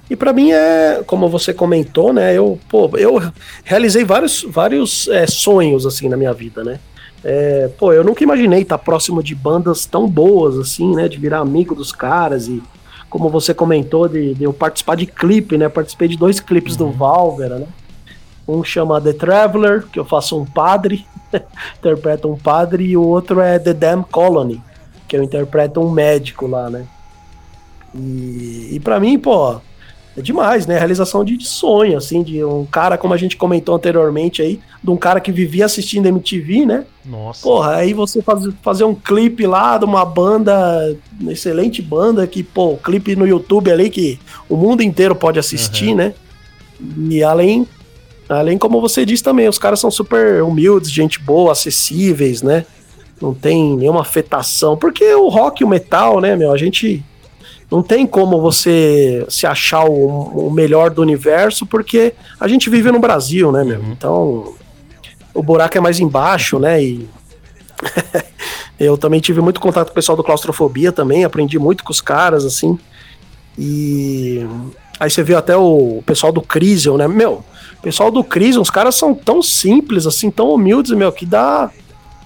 [0.08, 2.36] e para mim é, como você comentou, né?
[2.36, 3.20] Eu, pô, eu
[3.64, 6.80] realizei vários, vários é, sonhos assim na minha vida, né?
[7.24, 11.06] É, pô, eu nunca imaginei estar próximo de bandas tão boas assim, né?
[11.06, 12.62] De virar amigo dos caras e
[13.08, 15.68] como você comentou de, de eu participar de clipe, né?
[15.68, 16.90] Participei de dois clipes uhum.
[16.90, 17.66] do Valvera, né?
[18.47, 21.07] Um chama The Traveler, que eu faço um padre,
[21.78, 24.61] interpreto um padre, e o outro é The Damn Colony,
[25.07, 26.84] que eu interpreto um médico lá, né?
[27.95, 29.61] E, e para mim, pô,
[30.16, 30.78] é demais, né?
[30.78, 34.97] Realização de sonho, assim, de um cara, como a gente comentou anteriormente aí, de um
[34.97, 36.84] cara que vivia assistindo MTV, né?
[37.05, 37.43] Nossa.
[37.43, 42.43] Porra, aí você faz, fazer um clipe lá de uma banda, uma excelente banda, que,
[42.43, 44.18] pô, clipe no YouTube ali que
[44.49, 45.97] o mundo inteiro pode assistir, uhum.
[45.97, 46.14] né?
[47.09, 47.66] E além
[48.29, 52.64] Além, como você disse também, os caras são super humildes, gente boa, acessíveis, né?
[53.20, 54.77] Não tem nenhuma afetação.
[54.77, 57.05] Porque o rock e o metal, né, meu, a gente.
[57.70, 62.91] não tem como você se achar o, o melhor do universo, porque a gente vive
[62.91, 63.81] no Brasil, né, meu?
[63.81, 63.93] Uhum.
[63.93, 64.55] Então,
[65.35, 66.83] o buraco é mais embaixo, né?
[66.83, 67.09] E
[68.79, 72.01] eu também tive muito contato com o pessoal do Claustrofobia também, aprendi muito com os
[72.01, 72.79] caras, assim.
[73.59, 74.47] E
[74.99, 77.07] aí você viu até o pessoal do Crisium, né?
[77.07, 77.45] Meu,
[77.83, 81.70] pessoal do Crisium, os caras são tão simples, assim, tão humildes, meu, que dá.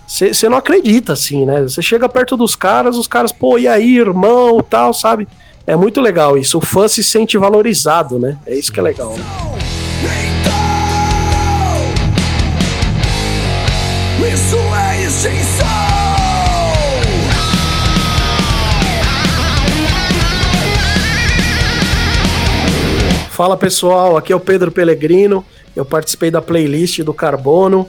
[0.07, 1.63] Você não acredita, assim, né?
[1.63, 5.27] Você chega perto dos caras, os caras, pô, e aí, irmão, tal, sabe?
[5.67, 6.59] É muito legal isso.
[6.59, 8.39] O fã se sente valorizado, né?
[8.47, 9.17] É isso que é legal.
[9.17, 10.56] Né?
[23.37, 25.45] Fala pessoal, aqui é o Pedro Pellegrino.
[25.77, 27.87] Eu participei da playlist do Carbono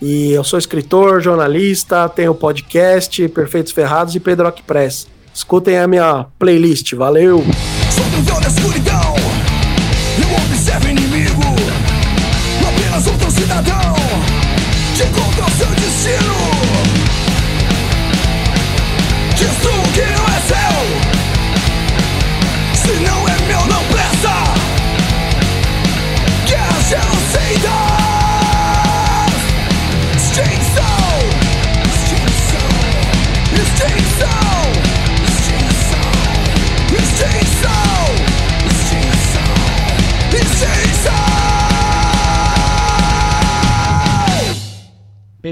[0.00, 5.08] e eu sou escritor, jornalista, tenho podcast Perfeitos Ferrados e Pedro Press.
[5.34, 7.42] Escutem a minha playlist, valeu!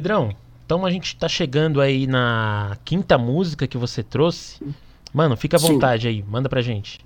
[0.05, 0.37] Pedrão,
[0.67, 4.61] então a gente tá chegando aí na quinta música que você trouxe.
[5.15, 6.09] Mano, fica à vontade Sim.
[6.09, 7.01] aí, manda pra gente.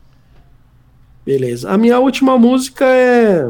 [1.24, 1.70] Beleza.
[1.70, 3.48] A minha última música é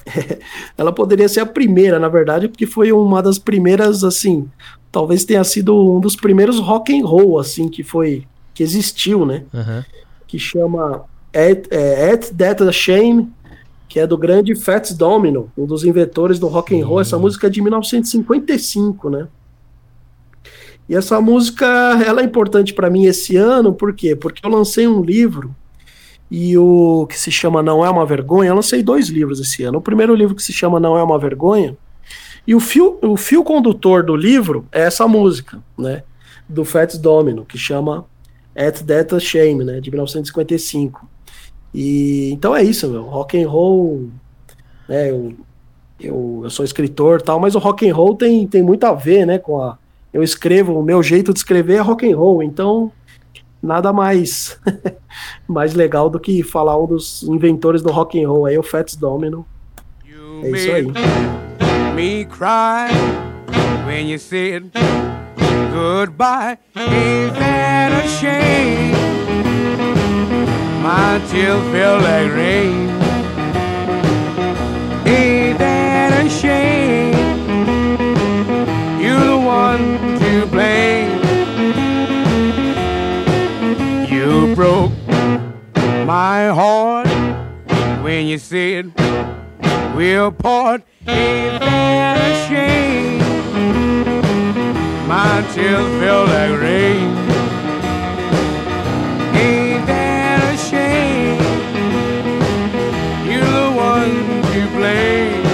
[0.78, 4.48] ela poderia ser a primeira, na verdade, porque foi uma das primeiras, assim,
[4.90, 9.44] talvez tenha sido um dos primeiros rock and roll, assim, que foi, que existiu, né?
[9.52, 9.84] Uhum.
[10.26, 13.30] Que chama At, é, At That Shame,
[13.88, 16.96] que é do grande Fats Domino, um dos inventores do rock and roll.
[16.96, 17.00] Uhum.
[17.00, 19.28] Essa música é de 1955, né?
[20.88, 21.66] E essa música,
[22.04, 24.16] ela é importante para mim esse ano, por quê?
[24.16, 25.54] Porque eu lancei um livro
[26.30, 28.50] e o que se chama Não é uma Vergonha.
[28.50, 29.78] Eu lancei dois livros esse ano.
[29.78, 31.76] O primeiro livro que se chama Não é uma Vergonha.
[32.46, 36.02] E o fio, o fio condutor do livro é essa música, né?
[36.48, 38.06] Do Fats Domino, que chama
[38.56, 39.80] At That Shame, né?
[39.80, 41.06] De 1955.
[41.72, 43.02] E então é isso, meu.
[43.02, 44.08] Rock and roll,
[44.88, 45.10] né?
[45.10, 45.34] Eu,
[46.00, 49.26] eu, eu sou escritor tal, mas o rock and roll tem, tem muito a ver,
[49.26, 49.38] né?
[49.38, 49.78] Com a
[50.12, 52.90] eu escrevo, o meu jeito de escrever é rock and roll, então
[53.62, 54.58] nada mais
[55.46, 58.96] mais legal do que falar um dos inventores do rock and roll aí, o Fats
[58.96, 59.46] Domino.
[60.06, 60.86] You é isso aí.
[61.94, 62.90] Me cry
[63.86, 64.70] when you said
[65.72, 66.58] goodbye.
[66.74, 69.27] Ain't that a shame?
[70.82, 72.88] My tears feel like rain.
[75.06, 77.14] Ain't that a shame?
[79.00, 81.18] You're the one to blame.
[84.08, 84.92] You broke
[86.06, 87.08] my heart
[88.02, 88.92] when you said
[89.96, 90.82] we'll part.
[91.06, 93.18] Ain't that a shame?
[95.08, 97.27] My tears feel like rain.
[100.70, 101.40] Shame?
[103.28, 104.14] You're the one
[104.52, 105.44] to blame.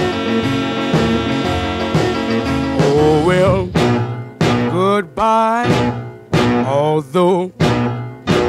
[2.87, 3.61] Oh well,
[4.71, 5.69] goodbye.
[6.67, 7.51] Although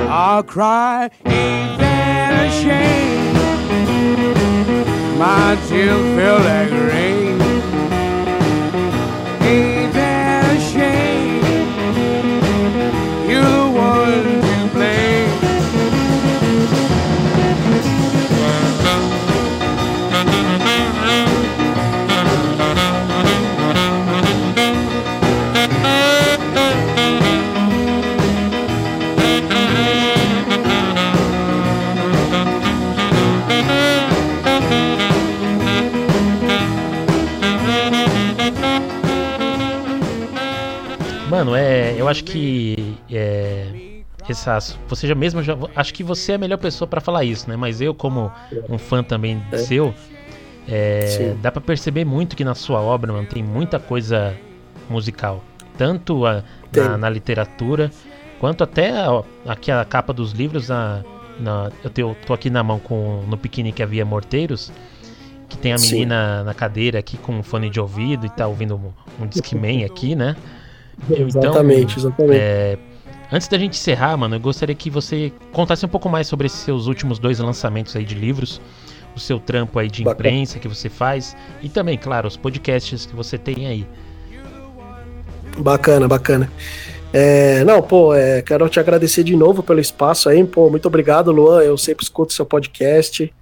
[0.08, 3.34] I'll cry, ain't that a shame?
[5.18, 7.45] My tears feel like rain.
[42.16, 44.58] Acho que é, essa,
[44.88, 47.56] você já mesmo já, acho que você é a melhor pessoa para falar isso, né?
[47.56, 48.32] Mas eu como
[48.68, 49.58] um fã também é.
[49.58, 49.94] seu,
[50.66, 54.34] é, dá para perceber muito que na sua obra, mano, tem muita coisa
[54.88, 55.44] musical,
[55.76, 56.42] tanto a,
[56.74, 57.90] na, na, literatura
[58.40, 60.70] quanto até a, aqui a capa dos livros.
[60.70, 61.04] A,
[61.38, 64.72] na, eu tô aqui na mão com no piquenique havia morteiros
[65.48, 66.44] que tem a menina Sim.
[66.44, 70.16] na cadeira aqui com um fone de ouvido e tá ouvindo um, um Discman aqui,
[70.16, 70.34] né?
[71.10, 72.38] Então, exatamente, exatamente.
[72.40, 72.78] É,
[73.30, 76.60] Antes da gente encerrar, mano, eu gostaria que você contasse um pouco mais sobre esses
[76.60, 78.60] seus últimos dois lançamentos aí de livros,
[79.16, 80.28] o seu trampo aí de Bacana.
[80.28, 83.86] imprensa que você faz e também, claro, os podcasts que você tem aí.
[85.58, 86.50] Bacana, bacana.
[87.12, 91.32] É, não, pô, é, quero te agradecer de novo pelo espaço aí, pô, muito obrigado,
[91.32, 91.62] Luan.
[91.62, 93.32] Eu sempre escuto seu podcast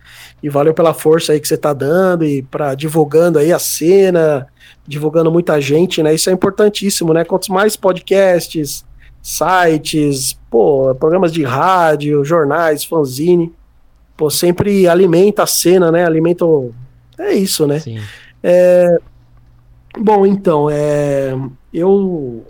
[0.42, 4.46] e valeu pela força aí que você tá dando e para divulgando aí a cena,
[4.86, 6.14] divulgando muita gente, né?
[6.14, 7.24] Isso é importantíssimo, né?
[7.24, 8.84] Quantos mais podcasts,
[9.22, 13.52] sites, pô, programas de rádio, jornais, fanzine,
[14.16, 16.04] pô, sempre alimenta a cena, né?
[16.04, 16.72] Alimenta o...
[17.18, 17.80] É isso, né?
[17.80, 18.00] Sim.
[18.42, 18.98] É...
[19.98, 21.34] Bom, então, é...
[21.72, 22.44] eu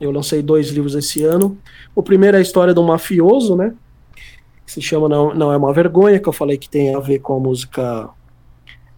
[0.00, 1.58] eu lancei dois livros esse ano.
[1.94, 3.74] O primeiro é a história do mafioso, né?
[4.64, 7.18] Que se chama Não, Não É Uma Vergonha, que eu falei que tem a ver
[7.18, 8.08] com a música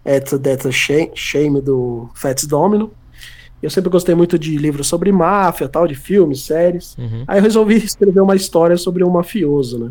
[0.06, 2.92] It's a Death a Shame, Shame do Fats Domino.
[3.62, 6.96] Eu sempre gostei muito de livros sobre máfia, tal, de filmes, séries.
[6.96, 7.24] Uhum.
[7.28, 9.90] Aí eu resolvi escrever uma história sobre um mafioso, né?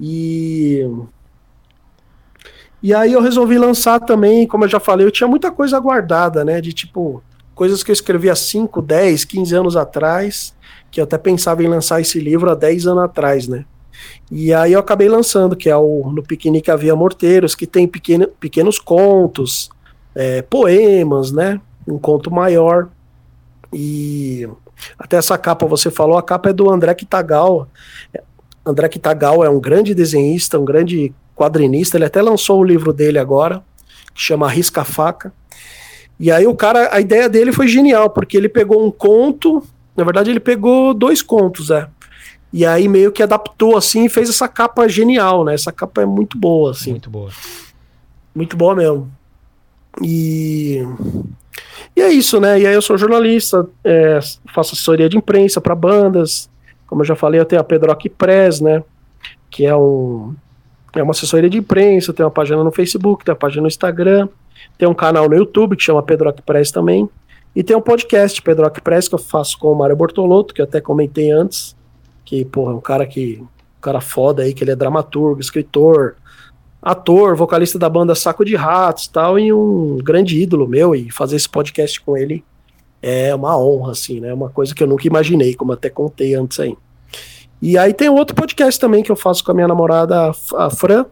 [0.00, 0.84] E
[2.80, 6.44] e aí eu resolvi lançar também, como eu já falei, eu tinha muita coisa guardada,
[6.44, 6.60] né?
[6.60, 7.22] De tipo,
[7.54, 10.54] coisas que eu escrevi há 5, 10, 15 anos atrás,
[10.90, 13.64] que eu até pensava em lançar esse livro há 10 anos atrás, né?
[14.30, 18.28] E aí eu acabei lançando, que é o No Piquenique Havia Morteiros, que tem pequeno,
[18.40, 19.70] pequenos contos,
[20.14, 21.60] é, poemas, né?
[21.86, 22.88] Um conto maior.
[23.72, 24.48] E
[24.98, 27.68] até essa capa você falou, a capa é do André Kitagal.
[28.64, 33.18] André Kitagal é um grande desenhista, um grande quadrinista, ele até lançou o livro dele
[33.18, 33.62] agora,
[34.12, 35.32] que chama Risca Faca.
[36.18, 39.62] E aí o cara, a ideia dele foi genial, porque ele pegou um conto,
[39.96, 41.88] na verdade ele pegou dois contos, é.
[42.52, 45.54] E aí meio que adaptou assim e fez essa capa genial, né?
[45.54, 46.92] Essa capa é muito boa, assim.
[46.92, 47.30] Muito boa.
[48.34, 49.10] Muito boa mesmo.
[50.02, 50.82] E
[51.94, 52.60] e é isso, né?
[52.60, 54.20] E aí eu sou jornalista, é,
[54.54, 56.48] faço assessoria de imprensa para bandas.
[56.86, 58.82] Como eu já falei, eu tenho a Pedroc Press, né?
[59.50, 60.34] Que é um
[60.94, 64.28] é uma assessoria de imprensa, tem uma página no Facebook, tem uma página no Instagram.
[64.76, 67.08] Tem um canal no YouTube que chama Pedro Press também.
[67.54, 70.64] E tem um podcast, Pedro Press, que eu faço com o Mário Bortolotto, que eu
[70.64, 71.76] até comentei antes.
[72.28, 73.40] Que, porra, é um cara que.
[73.40, 76.16] Um cara foda aí, que ele é dramaturgo, escritor,
[76.82, 80.94] ator, vocalista da banda Saco de Ratos tal, e um grande ídolo meu.
[80.94, 82.44] E fazer esse podcast com ele
[83.00, 84.34] é uma honra, assim, né?
[84.34, 86.76] Uma coisa que eu nunca imaginei, como até contei antes aí.
[87.62, 91.06] E aí tem outro podcast também que eu faço com a minha namorada, a Fran,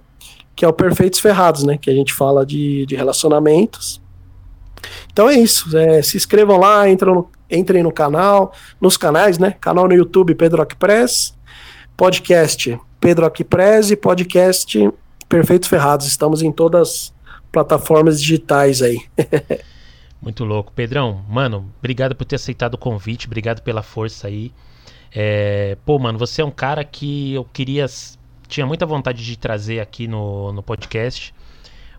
[0.55, 1.79] que é o Perfeitos Ferrados, né?
[1.79, 4.03] Que a gente fala de, de relacionamentos.
[5.13, 5.77] Então é isso.
[5.77, 9.53] É, se inscrevam lá, entram no, entrem no canal, nos canais, né?
[9.61, 11.37] Canal no YouTube Pedro Press,
[11.97, 14.91] podcast Pedro Press e podcast
[15.29, 16.07] Perfeitos Ferrados.
[16.07, 17.15] Estamos em todas as
[17.53, 18.99] plataformas digitais aí.
[20.21, 20.73] Muito louco.
[20.73, 24.53] Pedrão, mano, obrigado por ter aceitado o convite, obrigado pela força aí.
[25.15, 27.87] É, pô, mano, você é um cara que eu queria
[28.49, 31.35] tinha muita vontade de trazer aqui no, no podcast.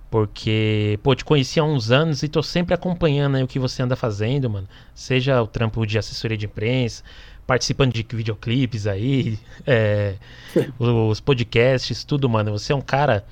[0.10, 3.84] Porque, pô, te conheci há uns anos e tô sempre acompanhando aí o que você
[3.84, 4.68] anda fazendo, mano.
[4.95, 7.03] Seja o trampo de assessoria de imprensa,
[7.45, 9.38] participando de videoclipes aí,
[9.68, 10.16] é,
[10.80, 12.51] os podcasts, tudo, mano.
[12.51, 13.26] Você é um cara,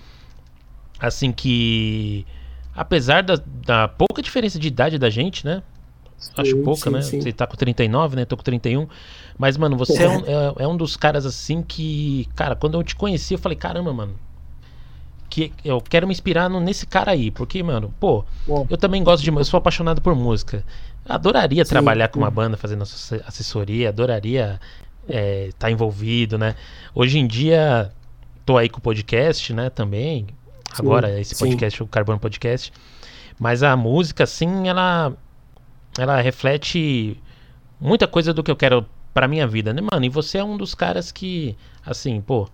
[1.00, 2.26] assim, que.
[2.76, 5.64] Apesar da, da pouca diferença de idade da gente, né?
[6.36, 7.02] Acho pouca, sim, né?
[7.02, 7.22] Sim.
[7.22, 8.26] Você tá com 39, né?
[8.26, 8.88] Tô com 31.
[9.38, 12.28] Mas, mano, você é um, é, é um dos caras assim que.
[12.36, 14.16] Cara, quando eu te conheci, eu falei, caramba, mano.
[15.36, 17.30] Que eu quero me inspirar no, nesse cara aí.
[17.30, 18.66] Porque, mano, pô, Bom.
[18.70, 19.30] eu também gosto de.
[19.30, 20.64] Eu sou apaixonado por música.
[21.06, 24.62] Adoraria sim, trabalhar com uma banda fazendo assessoria, adoraria
[25.06, 26.56] estar é, tá envolvido, né?
[26.94, 27.92] Hoje em dia,
[28.46, 30.26] tô aí com o podcast, né, também.
[30.80, 32.72] Agora, esse podcast, o Carbono Podcast.
[33.38, 35.12] Mas a música, assim, ela
[36.00, 37.22] ela reflete
[37.78, 40.06] muita coisa do que eu quero pra minha vida, né, mano?
[40.06, 42.48] E você é um dos caras que, assim, pô,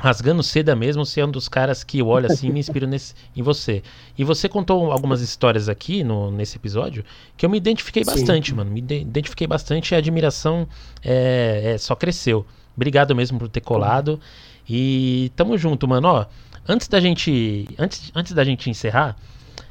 [0.00, 2.86] rasgando seda mesmo, você é um dos caras que eu olho assim e me inspiro
[2.86, 3.82] nesse, em você.
[4.16, 7.04] E você contou algumas histórias aqui no, nesse episódio
[7.36, 8.10] que eu me identifiquei Sim.
[8.10, 8.70] bastante, mano.
[8.70, 10.66] Me identifiquei bastante e a admiração
[11.04, 12.46] é, é, só cresceu.
[12.74, 14.18] Obrigado mesmo por ter colado.
[14.66, 16.08] E tamo junto, mano.
[16.08, 16.26] Ó,
[16.66, 17.68] antes da gente.
[17.78, 19.16] Antes, antes da gente encerrar,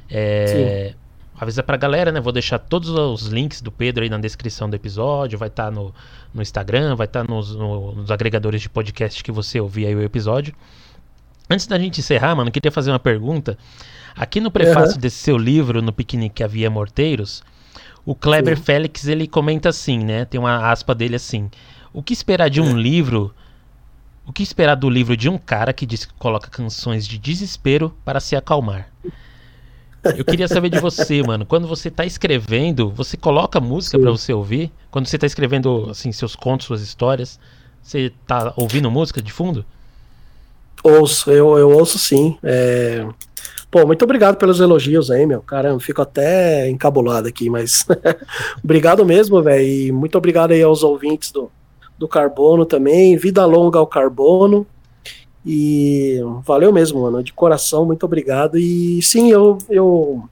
[0.09, 0.93] é,
[1.39, 2.19] avisar pra galera, né?
[2.19, 5.39] Vou deixar todos os links do Pedro aí na descrição do episódio.
[5.39, 5.93] Vai estar tá no,
[6.33, 9.95] no Instagram, vai estar tá nos, no, nos agregadores de podcast que você ouvir aí
[9.95, 10.53] o episódio.
[11.49, 13.57] Antes da gente encerrar, mano, eu queria fazer uma pergunta.
[14.15, 15.01] Aqui no prefácio uhum.
[15.01, 17.41] desse seu livro, no Piquenique Havia Morteiros,
[18.05, 18.63] o Kleber Sim.
[18.63, 20.25] Félix ele comenta assim, né?
[20.25, 21.49] Tem uma aspa dele assim:
[21.93, 22.81] O que esperar de um é.
[22.81, 23.33] livro?
[24.25, 27.95] O que esperar do livro de um cara que diz que coloca canções de desespero
[28.05, 28.87] para se acalmar?
[30.17, 31.45] Eu queria saber de você, mano.
[31.45, 34.71] Quando você tá escrevendo, você coloca música para você ouvir?
[34.89, 37.39] Quando você tá escrevendo, assim, seus contos, suas histórias,
[37.81, 39.65] você tá ouvindo música de fundo?
[40.83, 42.37] Ouço, eu, eu ouço sim.
[42.43, 43.05] É...
[43.69, 45.41] Pô, muito obrigado pelos elogios aí, meu.
[45.41, 47.85] Caramba, fico até encabulado aqui, mas
[48.63, 49.63] obrigado mesmo, velho.
[49.63, 51.51] E muito obrigado aí aos ouvintes do,
[51.97, 53.15] do Carbono também.
[53.17, 54.65] Vida longa ao Carbono.
[55.45, 57.23] E valeu mesmo, mano.
[57.23, 58.57] De coração, muito obrigado.
[58.57, 60.23] E sim, eu, eu,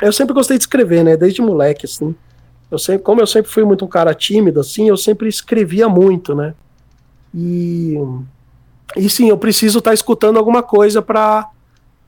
[0.00, 1.16] eu sempre gostei de escrever, né?
[1.16, 2.14] Desde moleque, assim.
[2.70, 6.34] Eu sempre, como eu sempre fui muito um cara tímido, assim, eu sempre escrevia muito,
[6.34, 6.54] né?
[7.34, 7.96] E,
[8.96, 11.48] e sim, eu preciso estar tá escutando alguma coisa para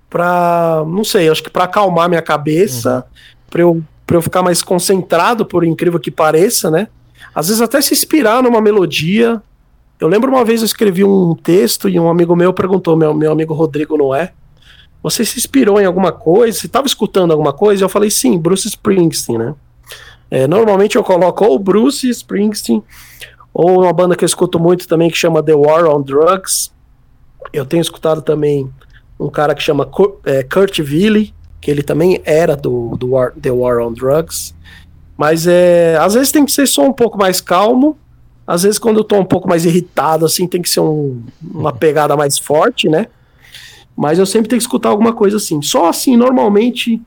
[0.09, 3.03] para não sei, acho que para acalmar minha cabeça, uhum.
[3.49, 6.89] para eu, pra eu ficar mais concentrado, por incrível que pareça, né?
[7.33, 9.41] Às vezes até se inspirar numa melodia.
[10.01, 13.31] Eu lembro uma vez eu escrevi um texto e um amigo meu perguntou, meu, meu
[13.31, 14.33] amigo Rodrigo Noé,
[15.03, 16.59] você se inspirou em alguma coisa?
[16.59, 17.85] Você estava escutando alguma coisa?
[17.85, 19.55] Eu falei, sim, Bruce Springsteen, né?
[20.31, 22.83] É, normalmente eu coloco ou Bruce Springsteen,
[23.53, 26.73] ou uma banda que eu escuto muito também que chama The War on Drugs.
[27.53, 28.71] Eu tenho escutado também
[29.19, 29.91] um cara que chama
[30.25, 34.55] é, Kurt Ville, que ele também era do, do War, The War on Drugs.
[35.17, 37.99] Mas é, às vezes tem que ser só um pouco mais calmo.
[38.51, 41.73] Às vezes, quando eu tô um pouco mais irritado, assim, tem que ser um, uma
[41.73, 43.07] pegada mais forte, né?
[43.97, 45.63] Mas eu sempre tenho que escutar alguma coisa assim.
[45.63, 47.01] Só assim, normalmente,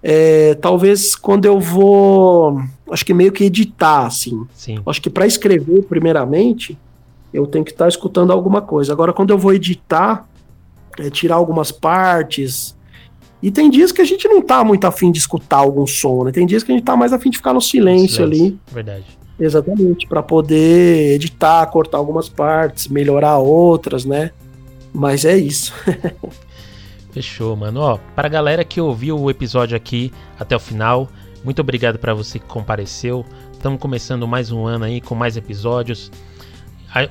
[0.00, 4.46] é, talvez quando eu vou, acho que meio que editar, assim.
[4.54, 4.78] Sim.
[4.86, 6.78] Acho que para escrever, primeiramente,
[7.34, 8.92] eu tenho que estar tá escutando alguma coisa.
[8.92, 10.24] Agora, quando eu vou editar,
[11.00, 12.76] é, tirar algumas partes.
[13.42, 16.30] E tem dias que a gente não tá muito afim de escutar algum som, né?
[16.30, 18.44] Tem dias que a gente tá mais afim de ficar no silêncio, silêncio.
[18.44, 18.60] ali.
[18.72, 19.25] Verdade.
[19.38, 24.30] Exatamente, para poder editar, cortar algumas partes, melhorar outras, né?
[24.92, 25.74] Mas é isso.
[27.12, 27.80] Fechou, mano.
[27.80, 31.08] Ó, pra galera que ouviu o episódio aqui até o final,
[31.44, 33.24] muito obrigado para você que compareceu.
[33.52, 36.10] Estamos começando mais um ano aí com mais episódios.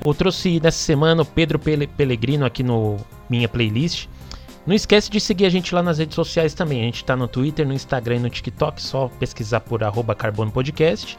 [0.04, 2.96] Eu trouxe nessa semana o Pedro Pellegrino aqui no
[3.30, 4.08] minha playlist.
[4.66, 6.80] Não esquece de seguir a gente lá nas redes sociais também.
[6.80, 10.50] A gente está no Twitter, no Instagram e no TikTok, só pesquisar por arroba Carbono
[10.50, 11.16] Podcast.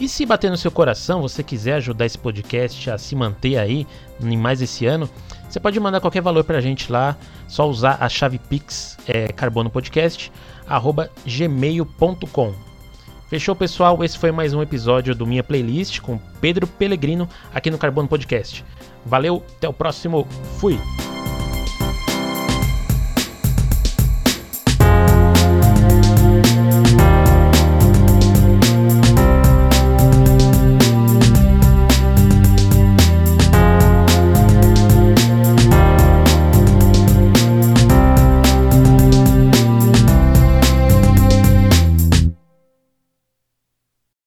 [0.00, 3.86] E se bater no seu coração, você quiser ajudar esse podcast a se manter aí
[4.18, 5.06] em mais esse ano,
[5.46, 7.14] você pode mandar qualquer valor para a gente lá,
[7.46, 10.32] só usar a chave Pix é, Carbono Podcast,
[10.66, 12.54] arroba gmail.com.
[13.28, 14.02] Fechou, pessoal?
[14.02, 18.64] Esse foi mais um episódio do Minha Playlist com Pedro Pellegrino aqui no Carbono Podcast.
[19.04, 20.26] Valeu, até o próximo.
[20.58, 20.80] Fui!